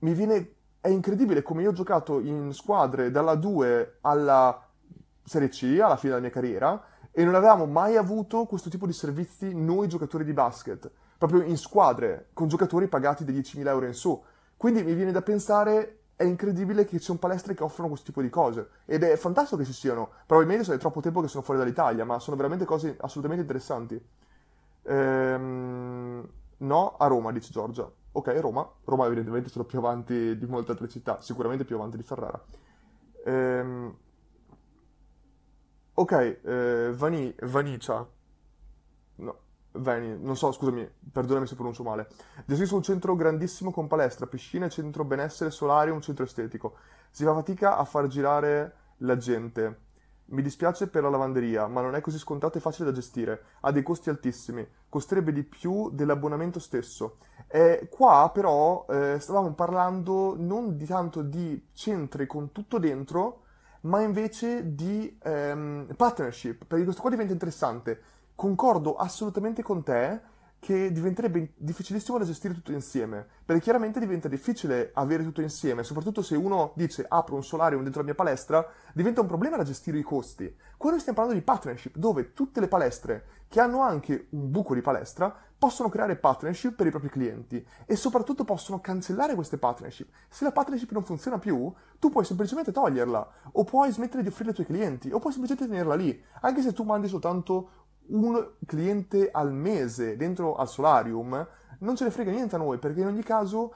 [0.00, 0.54] Mi viene...
[0.80, 4.66] È incredibile come io ho giocato in squadre dalla 2 alla
[5.22, 8.94] Serie C, alla fine della mia carriera, e non avevamo mai avuto questo tipo di
[8.94, 13.92] servizi noi giocatori di basket, proprio in squadre, con giocatori pagati da 10.000 euro in
[13.92, 14.24] su.
[14.56, 18.22] Quindi mi viene da pensare, è incredibile che ci siano palestre che offrono questo tipo
[18.22, 18.68] di cose.
[18.86, 20.08] Ed è fantastico che ci siano.
[20.24, 24.02] Probabilmente sono troppo tempo che sono fuori dall'Italia, ma sono veramente cose assolutamente interessanti.
[24.84, 26.26] Ehm,
[26.60, 27.90] No, a Roma, dice Giorgia.
[28.12, 28.68] Ok, Roma.
[28.84, 32.42] Roma evidentemente sono più avanti di molte altre città, sicuramente più avanti di Ferrara.
[33.24, 33.96] Ehm...
[35.94, 38.08] Ok, eh, Vani, Vanicia.
[39.16, 39.38] No,
[39.72, 42.08] Vani, non so, scusami, perdonami se pronuncio male.
[42.46, 46.76] Gestisco un centro grandissimo con palestra, piscina, centro benessere, solare, un centro estetico.
[47.10, 49.88] Si fa fatica a far girare la gente.
[50.30, 53.42] Mi dispiace per la lavanderia, ma non è così scontato e facile da gestire.
[53.60, 54.66] Ha dei costi altissimi.
[54.88, 57.16] Costerebbe di più dell'abbonamento stesso.
[57.48, 63.42] E qua però eh, stavamo parlando non di tanto di centri con tutto dentro,
[63.82, 68.00] ma invece di ehm, partnership, perché questo qua diventa interessante.
[68.36, 70.20] Concordo assolutamente con te
[70.60, 76.20] che diventerebbe difficilissimo da gestire tutto insieme, perché chiaramente diventa difficile avere tutto insieme, soprattutto
[76.22, 79.98] se uno dice apro un solarium dentro la mia palestra, diventa un problema da gestire
[79.98, 80.54] i costi.
[80.82, 84.82] Noi stiamo parlando di partnership, dove tutte le palestre che hanno anche un buco di
[84.82, 90.08] palestra possono creare partnership per i propri clienti e soprattutto possono cancellare queste partnership.
[90.28, 94.52] Se la partnership non funziona più, tu puoi semplicemente toglierla o puoi smettere di offrirla
[94.52, 99.30] ai tuoi clienti o puoi semplicemente tenerla lì, anche se tu mandi soltanto un cliente
[99.30, 101.46] al mese dentro al solarium,
[101.80, 103.74] non ce ne frega niente a noi, perché in ogni caso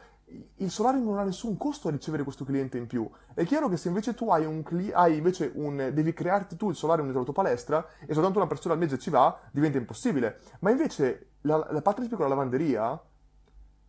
[0.57, 3.09] il solarium non ha nessun costo a ricevere questo cliente in più.
[3.35, 7.25] È chiaro che se invece tu hai un cliente, devi crearti tu il solarium dentro
[7.25, 10.41] la tua palestra e soltanto una persona al mese ci va, diventa impossibile.
[10.61, 13.01] Ma invece la, la partnership con la lavanderia,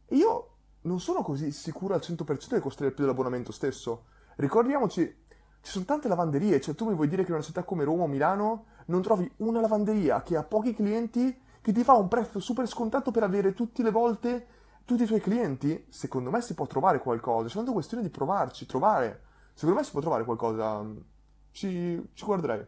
[0.10, 0.50] io
[0.82, 4.06] non sono così sicuro al 100% che costerà più dell'abbonamento stesso.
[4.36, 5.24] Ricordiamoci,
[5.66, 8.04] ci sono tante lavanderie, cioè tu mi vuoi dire che in una città come Roma
[8.04, 12.40] o Milano non trovi una lavanderia che ha pochi clienti che ti fa un prezzo
[12.40, 14.46] super scontato per avere tutte le volte
[14.86, 18.68] tutti i tuoi clienti, secondo me si può trovare qualcosa, c'è tanto questione di provarci,
[18.68, 19.24] trovare.
[19.56, 20.86] Secondo me si può trovare qualcosa,
[21.50, 22.64] ci, ci guarderei.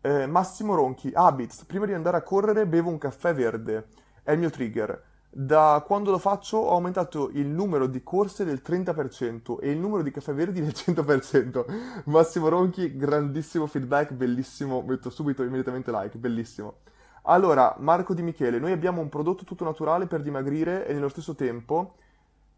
[0.00, 3.88] Eh, Massimo Ronchi, Habits, prima di andare a correre bevo un caffè verde,
[4.22, 5.08] è il mio trigger.
[5.32, 10.02] Da quando lo faccio ho aumentato il numero di corse del 30% e il numero
[10.02, 12.02] di caffè verdi del 100%.
[12.10, 16.78] Massimo Ronchi, grandissimo feedback, bellissimo, metto subito immediatamente like, bellissimo.
[17.22, 21.36] Allora, Marco Di Michele, noi abbiamo un prodotto tutto naturale per dimagrire e nello stesso
[21.36, 21.94] tempo,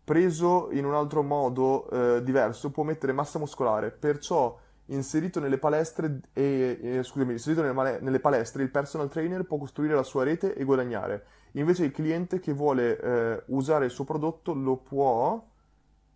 [0.02, 6.20] preso in un altro modo eh, diverso, può mettere massa muscolare, perciò inserito nelle palestre,
[6.32, 10.54] e, eh, scusami, inserito nelle, nelle palestre il personal trainer può costruire la sua rete
[10.54, 11.26] e guadagnare.
[11.52, 15.44] Invece il cliente che vuole eh, usare il suo prodotto lo può...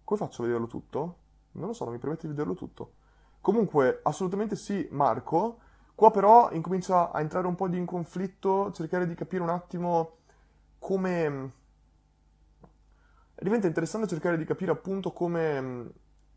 [0.03, 1.17] Come faccio a vederlo tutto?
[1.53, 2.93] Non lo so, non mi permette di vederlo tutto.
[3.41, 5.59] Comunque, assolutamente sì, Marco.
[5.95, 10.19] Qua però incomincia a entrare un po' di in conflitto, cercare di capire un attimo
[10.79, 11.53] come...
[13.39, 15.91] Diventa interessante cercare di capire appunto come...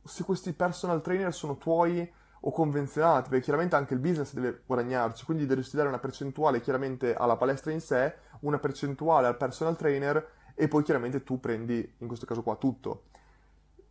[0.03, 5.25] se questi personal trainer sono tuoi o convenzionati, perché chiaramente anche il business deve guadagnarci,
[5.25, 10.27] quindi dovresti dare una percentuale chiaramente alla palestra in sé, una percentuale al personal trainer
[10.55, 13.03] e poi chiaramente tu prendi, in questo caso qua, tutto.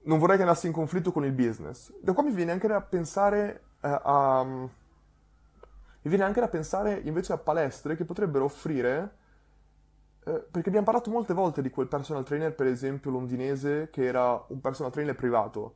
[0.03, 1.93] Non vorrei che andassi in conflitto con il business.
[2.01, 4.45] Da qua mi viene anche da pensare eh, a...
[4.45, 9.17] Mi viene anche da pensare invece a palestre che potrebbero offrire...
[10.25, 14.45] Eh, perché abbiamo parlato molte volte di quel personal trainer, per esempio londinese, che era
[14.49, 15.75] un personal trainer privato,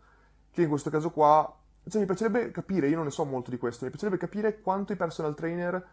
[0.51, 1.57] che in questo caso qua
[1.89, 4.93] cioè, mi piacerebbe capire, io non ne so molto di questo, mi piacerebbe capire quanto
[4.93, 5.85] i personal trainer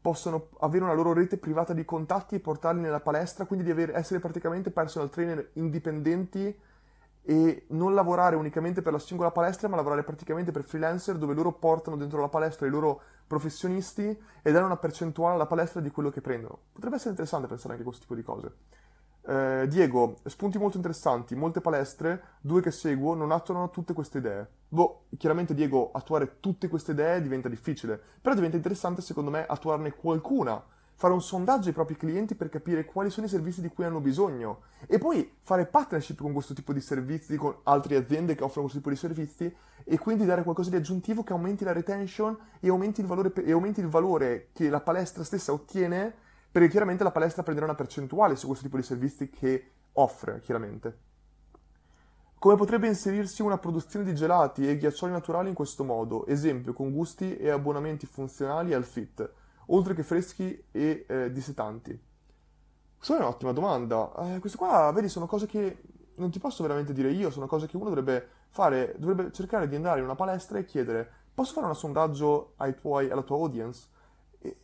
[0.00, 3.94] possono avere una loro rete privata di contatti e portarli nella palestra, quindi di avere,
[3.94, 6.58] essere praticamente personal trainer indipendenti
[7.22, 11.52] e non lavorare unicamente per la singola palestra, ma lavorare praticamente per freelancer dove loro
[11.52, 16.10] portano dentro la palestra i loro professionisti e danno una percentuale alla palestra di quello
[16.10, 16.58] che prendono.
[16.72, 18.54] Potrebbe essere interessante pensare anche a questo tipo di cose.
[19.22, 24.48] Eh, Diego, spunti molto interessanti, molte palestre, due che seguo, non attuano tutte queste idee.
[24.72, 29.90] Boh, chiaramente Diego, attuare tutte queste idee diventa difficile, però diventa interessante secondo me attuarne
[29.90, 30.64] qualcuna,
[30.94, 33.98] fare un sondaggio ai propri clienti per capire quali sono i servizi di cui hanno
[33.98, 38.68] bisogno e poi fare partnership con questo tipo di servizi, con altre aziende che offrono
[38.68, 39.52] questo tipo di servizi
[39.82, 43.50] e quindi dare qualcosa di aggiuntivo che aumenti la retention e aumenti il valore, e
[43.50, 46.14] aumenti il valore che la palestra stessa ottiene
[46.48, 51.09] perché chiaramente la palestra prenderà una percentuale su questo tipo di servizi che offre, chiaramente.
[52.40, 56.24] Come potrebbe inserirsi una produzione di gelati e ghiaccioli naturali in questo modo?
[56.24, 59.30] Esempio, con gusti e abbonamenti funzionali al fit,
[59.66, 61.90] oltre che freschi e eh, dissetanti.
[62.96, 64.10] Questa è un'ottima domanda.
[64.20, 65.82] Eh, queste qua, vedi, sono cose che
[66.16, 69.76] non ti posso veramente dire io, sono cose che uno dovrebbe fare, dovrebbe cercare di
[69.76, 73.86] andare in una palestra e chiedere posso fare un sondaggio tuoi, alla tua audience?
[74.38, 74.56] E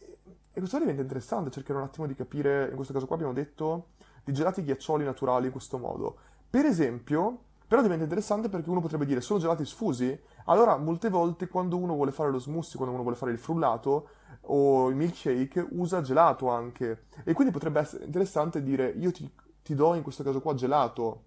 [0.55, 3.89] questo diventa interessante, cercare un attimo di capire, in questo caso qua abbiamo detto,
[4.25, 6.17] di gelati ghiaccioli naturali in questo modo.
[6.49, 10.19] Per esempio, però diventa interessante perché uno potrebbe dire, sono gelati sfusi?
[10.47, 14.09] Allora, molte volte quando uno vuole fare lo smoothie, quando uno vuole fare il frullato
[14.43, 17.07] o il milkshake, usa gelato anche.
[17.25, 19.29] E quindi potrebbe essere interessante dire, io ti,
[19.63, 21.23] ti do in questo caso qua gelato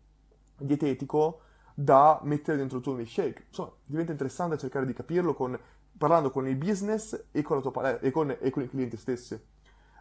[0.58, 1.42] dietetico
[1.74, 3.46] da mettere dentro il tuo milkshake.
[3.48, 5.60] Insomma, diventa interessante cercare di capirlo con
[6.00, 9.40] parlando con il business e con, pal- e, con, e con, i clienti stessi.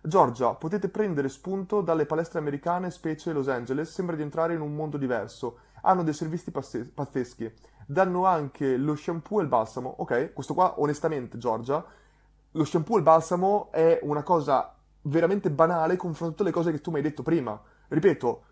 [0.00, 4.74] Giorgia, potete prendere spunto dalle palestre americane, specie Los Angeles, sembra di entrare in un
[4.74, 5.58] mondo diverso.
[5.82, 7.52] Hanno dei servizi pazzeschi.
[7.86, 9.94] Danno anche lo shampoo e il balsamo.
[9.98, 11.84] Ok, questo qua, onestamente, Giorgia,
[12.52, 16.90] lo shampoo e il balsamo è una cosa veramente banale confronto alle cose che tu
[16.90, 17.60] mi hai detto prima.
[17.88, 18.42] Ripeto,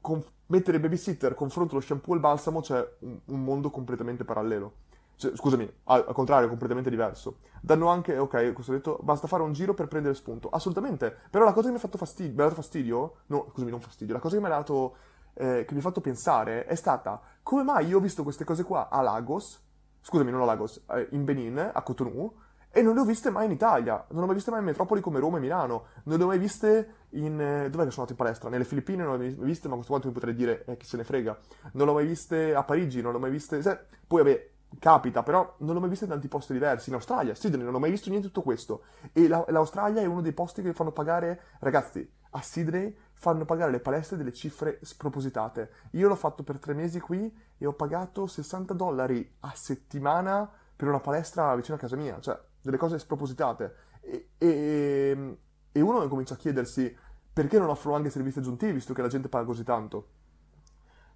[0.00, 4.84] con- mettere babysitter confronto lo shampoo e il balsamo c'è un, un mondo completamente parallelo.
[5.16, 7.38] Cioè, scusami, al, al, contrario, completamente diverso.
[7.60, 10.50] Danno anche, ok, questo detto, basta fare un giro per prendere spunto.
[10.50, 11.14] Assolutamente.
[11.30, 13.80] Però la cosa che mi ha fatto fastidio, mi ha dato fastidio, no, scusami, non
[13.80, 14.96] fastidio, la cosa che mi ha dato,
[15.36, 18.64] eh, che mi ha fatto pensare è stata, come mai io ho visto queste cose
[18.64, 19.62] qua a Lagos,
[20.00, 22.34] scusami, non a Lagos, eh, in Benin, a Cotonou,
[22.70, 24.66] e non le ho viste mai in Italia, non le ho mai viste mai in
[24.66, 27.40] metropoli come Roma e Milano, non le ho mai viste in...
[27.40, 28.50] Eh, dov'è che sono andato in palestra?
[28.50, 30.76] Nelle Filippine non le ho mai viste, ma a questo punto mi potrei dire eh,
[30.76, 31.38] chi se ne frega.
[31.72, 33.62] Non le ho mai viste a Parigi, non le ho mai viste...
[33.62, 36.90] Cioè, poi vabbè, capita, però non l'ho mai vista in tanti posti diversi.
[36.90, 38.82] In Australia, Sydney, non ho mai visto niente di tutto questo.
[39.12, 43.70] E la, l'Australia è uno dei posti che fanno pagare, ragazzi, a Sydney fanno pagare
[43.70, 45.70] le palestre delle cifre spropositate.
[45.92, 50.88] Io l'ho fatto per tre mesi qui e ho pagato 60 dollari a settimana per
[50.88, 53.74] una palestra vicino a casa mia, cioè delle cose spropositate.
[54.02, 55.38] E, e,
[55.72, 56.94] e uno comincia a chiedersi
[57.32, 60.08] perché non offro anche servizi aggiuntivi, visto che la gente paga così tanto.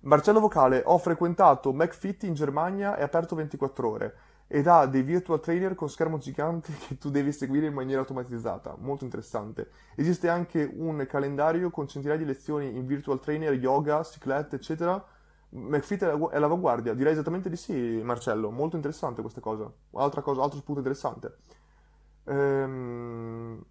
[0.01, 4.15] Marcello Vocale, ho frequentato McFit in Germania e aperto 24 ore.
[4.53, 8.75] Ed ha dei virtual trainer con schermo gigante che tu devi seguire in maniera automatizzata.
[8.79, 9.71] Molto interessante.
[9.95, 15.01] Esiste anche un calendario con centinaia di lezioni in virtual trainer, yoga, ciclette, eccetera.
[15.51, 16.95] McFit è all'avanguardia.
[16.95, 18.51] Direi esattamente di sì, Marcello.
[18.51, 19.73] Molto interessante questa cosa.
[19.93, 21.37] Altra cosa, altro spunto interessante.
[22.25, 23.65] Ehm...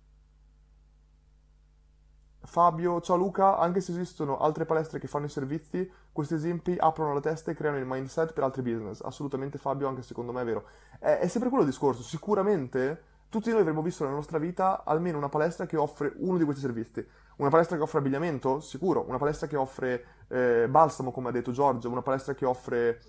[2.50, 7.14] Fabio, ciao Luca, anche se esistono altre palestre che fanno i servizi, questi esempi aprono
[7.14, 9.02] la testa e creano il mindset per altri business.
[9.02, 10.66] Assolutamente Fabio, anche secondo me è vero.
[10.98, 15.20] È, è sempre quello il discorso, sicuramente tutti noi avremmo visto nella nostra vita almeno
[15.20, 17.08] una palestra che offre uno di questi servizi.
[17.36, 18.60] Una palestra che offre abbigliamento?
[18.62, 19.06] Sicuro.
[19.08, 21.92] Una palestra che offre eh, balsamo, come ha detto Giorgio.
[21.92, 23.00] Una palestra che offre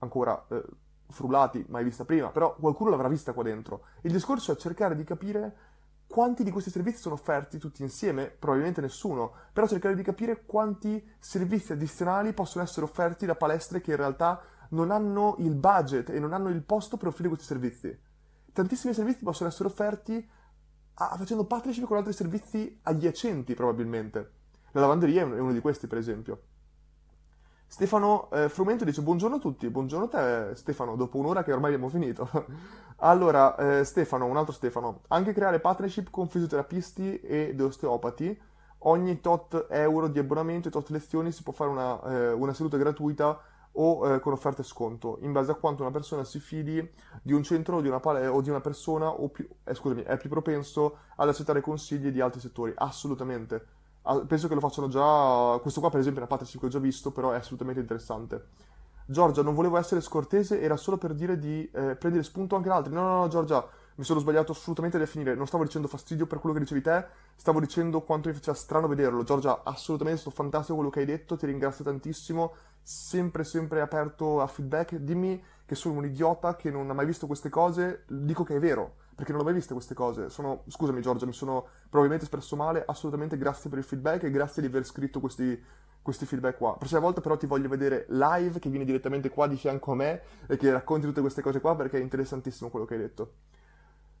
[0.00, 0.64] ancora eh,
[1.08, 2.30] frullati, mai vista prima.
[2.30, 3.84] Però qualcuno l'avrà vista qua dentro.
[4.00, 5.54] Il discorso è cercare di capire
[6.12, 8.26] quanti di questi servizi sono offerti tutti insieme?
[8.26, 13.92] Probabilmente nessuno, però cercare di capire quanti servizi addizionali possono essere offerti da palestre che
[13.92, 14.42] in realtà
[14.72, 17.98] non hanno il budget e non hanno il posto per offrire questi servizi.
[18.52, 20.28] Tantissimi servizi possono essere offerti
[20.96, 24.32] a, facendo partnership con altri servizi adiacenti probabilmente.
[24.72, 26.42] La lavanderia è uno di questi, per esempio.
[27.72, 30.08] Stefano eh, Frumento dice buongiorno a tutti, buongiorno a
[30.50, 32.28] te Stefano, dopo un'ora che ormai abbiamo finito.
[33.00, 38.38] allora, eh, Stefano, un altro Stefano, anche creare partnership con fisioterapisti ed osteopati,
[38.80, 42.76] ogni tot euro di abbonamento e tot lezioni si può fare una, eh, una seduta
[42.76, 43.40] gratuita
[43.72, 46.86] o eh, con offerte sconto, in base a quanto una persona si fidi
[47.22, 50.02] di un centro o di una, pale- o di una persona o più, eh, scusami,
[50.02, 53.80] è più propenso ad accettare consigli di altri settori, assolutamente
[54.26, 55.58] penso che lo facciano già.
[55.60, 58.46] Questo qua, per esempio, è una partnership che ho già visto, però è assolutamente interessante.
[59.04, 62.76] Giorgia, non volevo essere scortese, era solo per dire di eh, prendere spunto anche da
[62.76, 62.92] altri.
[62.92, 65.34] No, no, no, Giorgia, mi sono sbagliato assolutamente a definire.
[65.34, 67.04] Non stavo dicendo fastidio per quello che dicevi te,
[67.36, 69.22] stavo dicendo quanto mi faceva strano vederlo.
[69.24, 72.54] Giorgia, assolutamente è stato fantastico quello che hai detto, ti ringrazio tantissimo.
[72.80, 74.96] Sempre, sempre aperto a feedback.
[74.96, 78.58] Dimmi che sono un idiota che non ha mai visto queste cose, dico che è
[78.58, 80.28] vero perché non ho mai viste queste cose.
[80.30, 84.62] Sono, scusami Giorgia, mi sono probabilmente espresso male, assolutamente grazie per il feedback e grazie
[84.62, 85.60] di aver scritto questi,
[86.00, 86.70] questi feedback qua.
[86.70, 89.94] La prossima volta però ti voglio vedere live, che vieni direttamente qua di fianco a
[89.94, 93.32] me e che racconti tutte queste cose qua perché è interessantissimo quello che hai detto.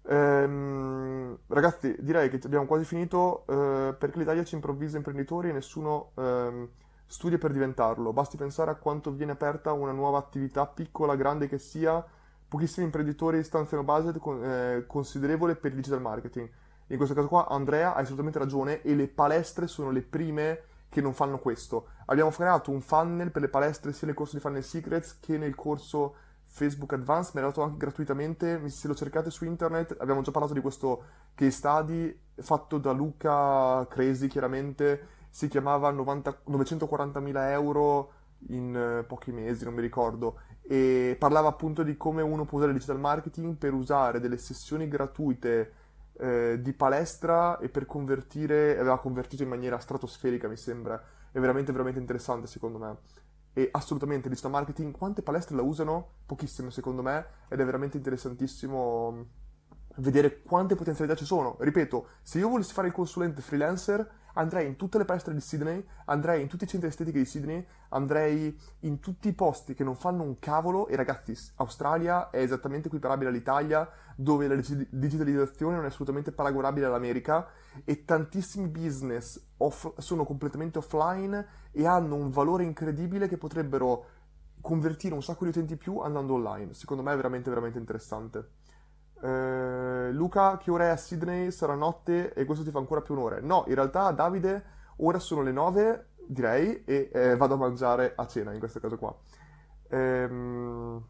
[0.04, 6.12] Ehm, ragazzi, direi che abbiamo quasi finito eh, perché l'Italia ci improvvisa imprenditori e nessuno
[6.16, 6.68] ehm,
[7.06, 8.12] studia per diventarlo.
[8.12, 12.04] Basti pensare a quanto viene aperta una nuova attività, piccola, grande che sia
[12.52, 16.50] pochissimi imprenditori stanziano budget con, eh, considerevole per il digital marketing.
[16.88, 21.00] In questo caso qua Andrea ha assolutamente ragione e le palestre sono le prime che
[21.00, 21.86] non fanno questo.
[22.04, 25.54] Abbiamo creato un funnel per le palestre sia nel corso di Funnel Secrets che nel
[25.54, 30.30] corso Facebook Advanced, mi è dato anche gratuitamente, se lo cercate su internet, abbiamo già
[30.30, 38.12] parlato di questo case study fatto da Luca Crazy chiaramente, si chiamava 90, 940.000 euro
[38.48, 42.72] in uh, pochi mesi, non mi ricordo, e parlava appunto di come uno può usare
[42.72, 45.72] il digital marketing per usare delle sessioni gratuite
[46.14, 51.72] eh, di palestra e per convertire, aveva convertito in maniera stratosferica mi sembra, è veramente
[51.72, 52.96] veramente interessante secondo me.
[53.54, 56.20] E assolutamente il digital marketing, quante palestre la usano?
[56.24, 59.26] Pochissime secondo me ed è veramente interessantissimo
[59.96, 61.56] vedere quante potenzialità ci sono.
[61.58, 65.84] Ripeto, se io volessi fare il consulente freelancer andrei in tutte le palestre di Sydney,
[66.06, 69.94] andrei in tutti i centri estetici di Sydney, andrei in tutti i posti che non
[69.94, 75.88] fanno un cavolo e ragazzi, Australia è esattamente equiparabile all'Italia, dove la digitalizzazione non è
[75.88, 77.46] assolutamente paragonabile all'America
[77.84, 84.06] e tantissimi business off- sono completamente offline e hanno un valore incredibile che potrebbero
[84.60, 86.74] convertire un sacco di utenti più andando online.
[86.74, 88.60] Secondo me è veramente veramente interessante.
[89.22, 91.52] Eh, Luca, che ora è a Sydney?
[91.52, 93.38] Sarà notte e questo ti fa ancora più un'ora.
[93.40, 94.64] No, in realtà, Davide,
[94.96, 98.98] ora sono le 9, direi, e eh, vado a mangiare a cena in questo caso
[98.98, 99.16] qua.
[99.90, 101.06] Ehm...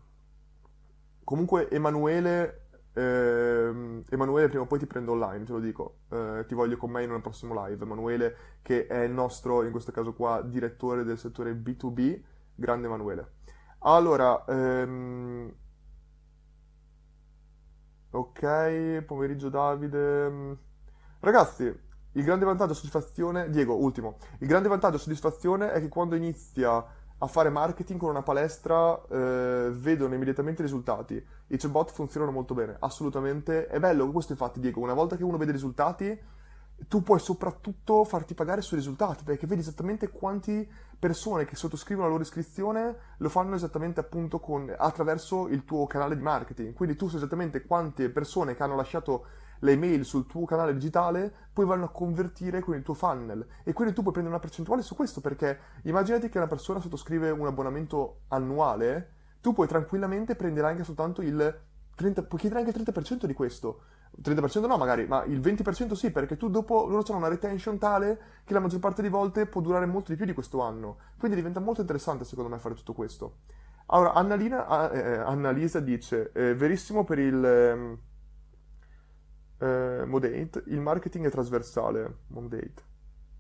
[1.25, 4.03] Comunque, Emanuele, ehm...
[4.11, 6.01] Emanuele, prima o poi ti prendo online, te lo dico.
[6.11, 7.83] Eh, ti voglio con me in un prossimo live.
[7.83, 12.21] Emanuele, che è il nostro, in questo caso qua, direttore del settore B2B.
[12.55, 13.33] Grande Emanuele.
[13.79, 15.55] Allora, ehm...
[18.15, 20.59] Ok, pomeriggio Davide.
[21.21, 23.49] Ragazzi, il grande vantaggio soddisfazione...
[23.49, 24.19] Diego, ultimo.
[24.41, 26.85] Il grande vantaggio soddisfazione è che quando inizia
[27.17, 31.25] a fare marketing con una palestra eh, vedono immediatamente i risultati.
[31.47, 33.67] I chatbot funzionano molto bene, assolutamente.
[33.67, 36.21] È bello questo infatti, Diego, una volta che uno vede i risultati
[36.89, 40.69] tu puoi soprattutto farti pagare sui risultati, perché vedi esattamente quante
[40.99, 46.17] persone che sottoscrivono la loro iscrizione lo fanno esattamente appunto con, attraverso il tuo canale
[46.17, 46.75] di marketing.
[46.75, 49.27] Quindi tu sai esattamente quante persone che hanno lasciato
[49.61, 53.47] le mail sul tuo canale digitale poi vanno a convertire con il tuo funnel.
[53.65, 57.31] E quindi tu puoi prendere una percentuale su questo, perché immaginati che una persona sottoscrive
[57.31, 61.61] un abbonamento annuale tu puoi tranquillamente prendere anche soltanto il
[61.97, 63.83] 30, puoi chiedere anche il 30% di questo.
[64.21, 68.21] 30% no magari, ma il 20% sì, perché tu dopo loro hanno una retention tale
[68.45, 70.99] che la maggior parte di volte può durare molto di più di questo anno.
[71.19, 73.39] Quindi diventa molto interessante secondo me fare tutto questo.
[73.87, 77.99] Allora, Annalina, eh, eh Annalisa dice, eh, verissimo per il ehm,
[79.59, 82.19] eh, Modate, il marketing è trasversale.
[82.29, 82.83] Modate,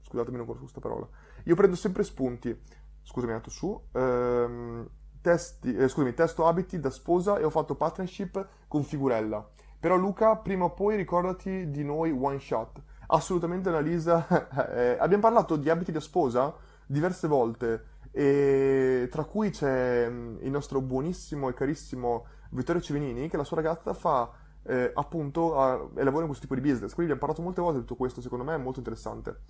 [0.02, 1.08] scusatemi non conosco questa parola.
[1.44, 2.56] Io prendo sempre spunti,
[3.02, 4.88] scusami, andato su, ehm,
[5.20, 9.48] testi, eh, scusami, testo abiti da sposa e ho fatto partnership con Figurella.
[9.82, 12.80] Però Luca, prima o poi ricordati di noi one shot.
[13.08, 14.28] Assolutamente Annalisa,
[14.72, 16.54] eh, abbiamo parlato di abiti da sposa
[16.86, 23.36] diverse volte e tra cui c'è mm, il nostro buonissimo e carissimo Vittorio Civinini che
[23.36, 24.30] la sua ragazza fa
[24.62, 26.94] eh, appunto a, e lavora in questo tipo di business.
[26.94, 29.40] Quindi abbiamo parlato molte volte di tutto questo, secondo me è molto interessante.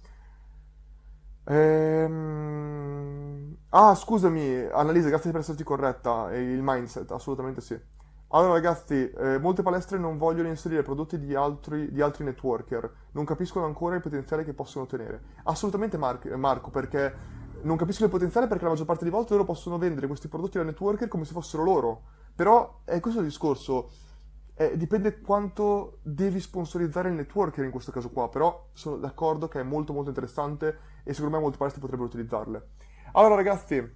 [1.45, 3.55] Ehm...
[3.69, 6.35] Ah, scusami, Annalisa, grazie per esserti corretta.
[6.35, 7.79] Il mindset, assolutamente sì.
[8.35, 13.27] Allora, ragazzi, eh, molte palestre non vogliono inserire prodotti di altri, di altri, networker, non
[13.27, 15.21] capiscono ancora il potenziale che possono ottenere.
[15.45, 17.15] Assolutamente, Mar- Marco, perché
[17.63, 20.57] non capiscono il potenziale perché la maggior parte delle volte loro possono vendere questi prodotti
[20.57, 22.05] da networker come se fossero loro.
[22.35, 23.91] Però è questo il discorso.
[24.55, 29.61] Eh, dipende quanto devi sponsorizzare il networker in questo caso qua, però sono d'accordo che
[29.61, 32.69] è molto molto interessante e secondo me molte palestre potrebbero utilizzarle.
[33.13, 33.95] Allora ragazzi,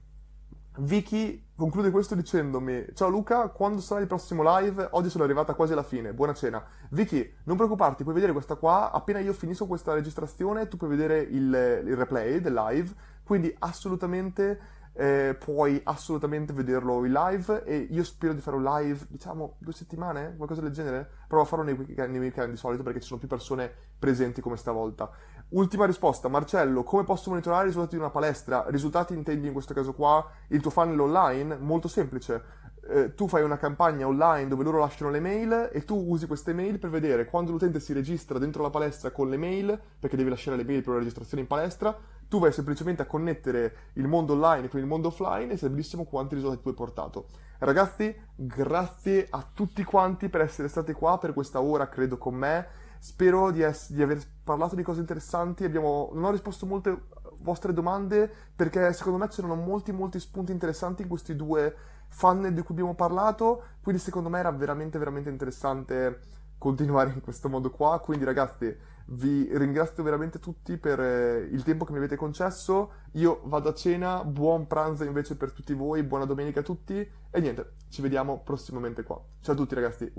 [0.78, 4.88] Vicky conclude questo dicendomi: Ciao Luca, quando sarà il prossimo live?
[4.92, 6.12] Oggi sono arrivata quasi alla fine.
[6.12, 6.64] Buona cena.
[6.90, 8.92] Vicky, non preoccuparti, puoi vedere questa qua.
[8.92, 12.92] Appena io finisco questa registrazione, tu puoi vedere il, il replay del live.
[13.24, 19.06] Quindi assolutamente eh, puoi assolutamente vederlo in live e io spero di fare un live,
[19.08, 21.08] diciamo, due settimane, qualcosa del genere.
[21.26, 24.40] Provo a farlo nei weekend, nei weekend di solito perché ci sono più persone presenti
[24.40, 25.10] come stavolta.
[25.50, 28.64] Ultima risposta, Marcello, come posso monitorare i risultati di una palestra?
[28.66, 31.56] Risultati intendi in questo caso qua il tuo funnel online?
[31.56, 32.42] Molto semplice.
[32.88, 36.52] Eh, tu fai una campagna online dove loro lasciano le mail e tu usi queste
[36.52, 40.30] mail per vedere quando l'utente si registra dentro la palestra con le mail, perché devi
[40.30, 41.96] lasciare le mail per la registrazione in palestra,
[42.28, 46.04] tu vai semplicemente a connettere il mondo online con il mondo offline e sai benissimo
[46.06, 47.26] quanti risultati tu hai portato.
[47.58, 52.84] Ragazzi, grazie a tutti quanti per essere stati qua per questa ora, credo, con me.
[52.98, 55.64] Spero di, ess- di aver parlato di cose interessanti.
[55.64, 56.10] Abbiamo...
[56.12, 57.04] Non ho risposto molte
[57.38, 61.74] vostre domande perché secondo me c'erano molti molti spunti interessanti in questi due
[62.08, 63.62] funnel di cui abbiamo parlato.
[63.82, 66.20] Quindi secondo me era veramente veramente interessante
[66.58, 68.00] continuare in questo modo qua.
[68.00, 72.92] Quindi ragazzi vi ringrazio veramente tutti per eh, il tempo che mi avete concesso.
[73.12, 77.40] Io vado a cena, buon pranzo invece per tutti voi, buona domenica a tutti e
[77.40, 79.22] niente, ci vediamo prossimamente qua.
[79.40, 80.10] Ciao a tutti ragazzi.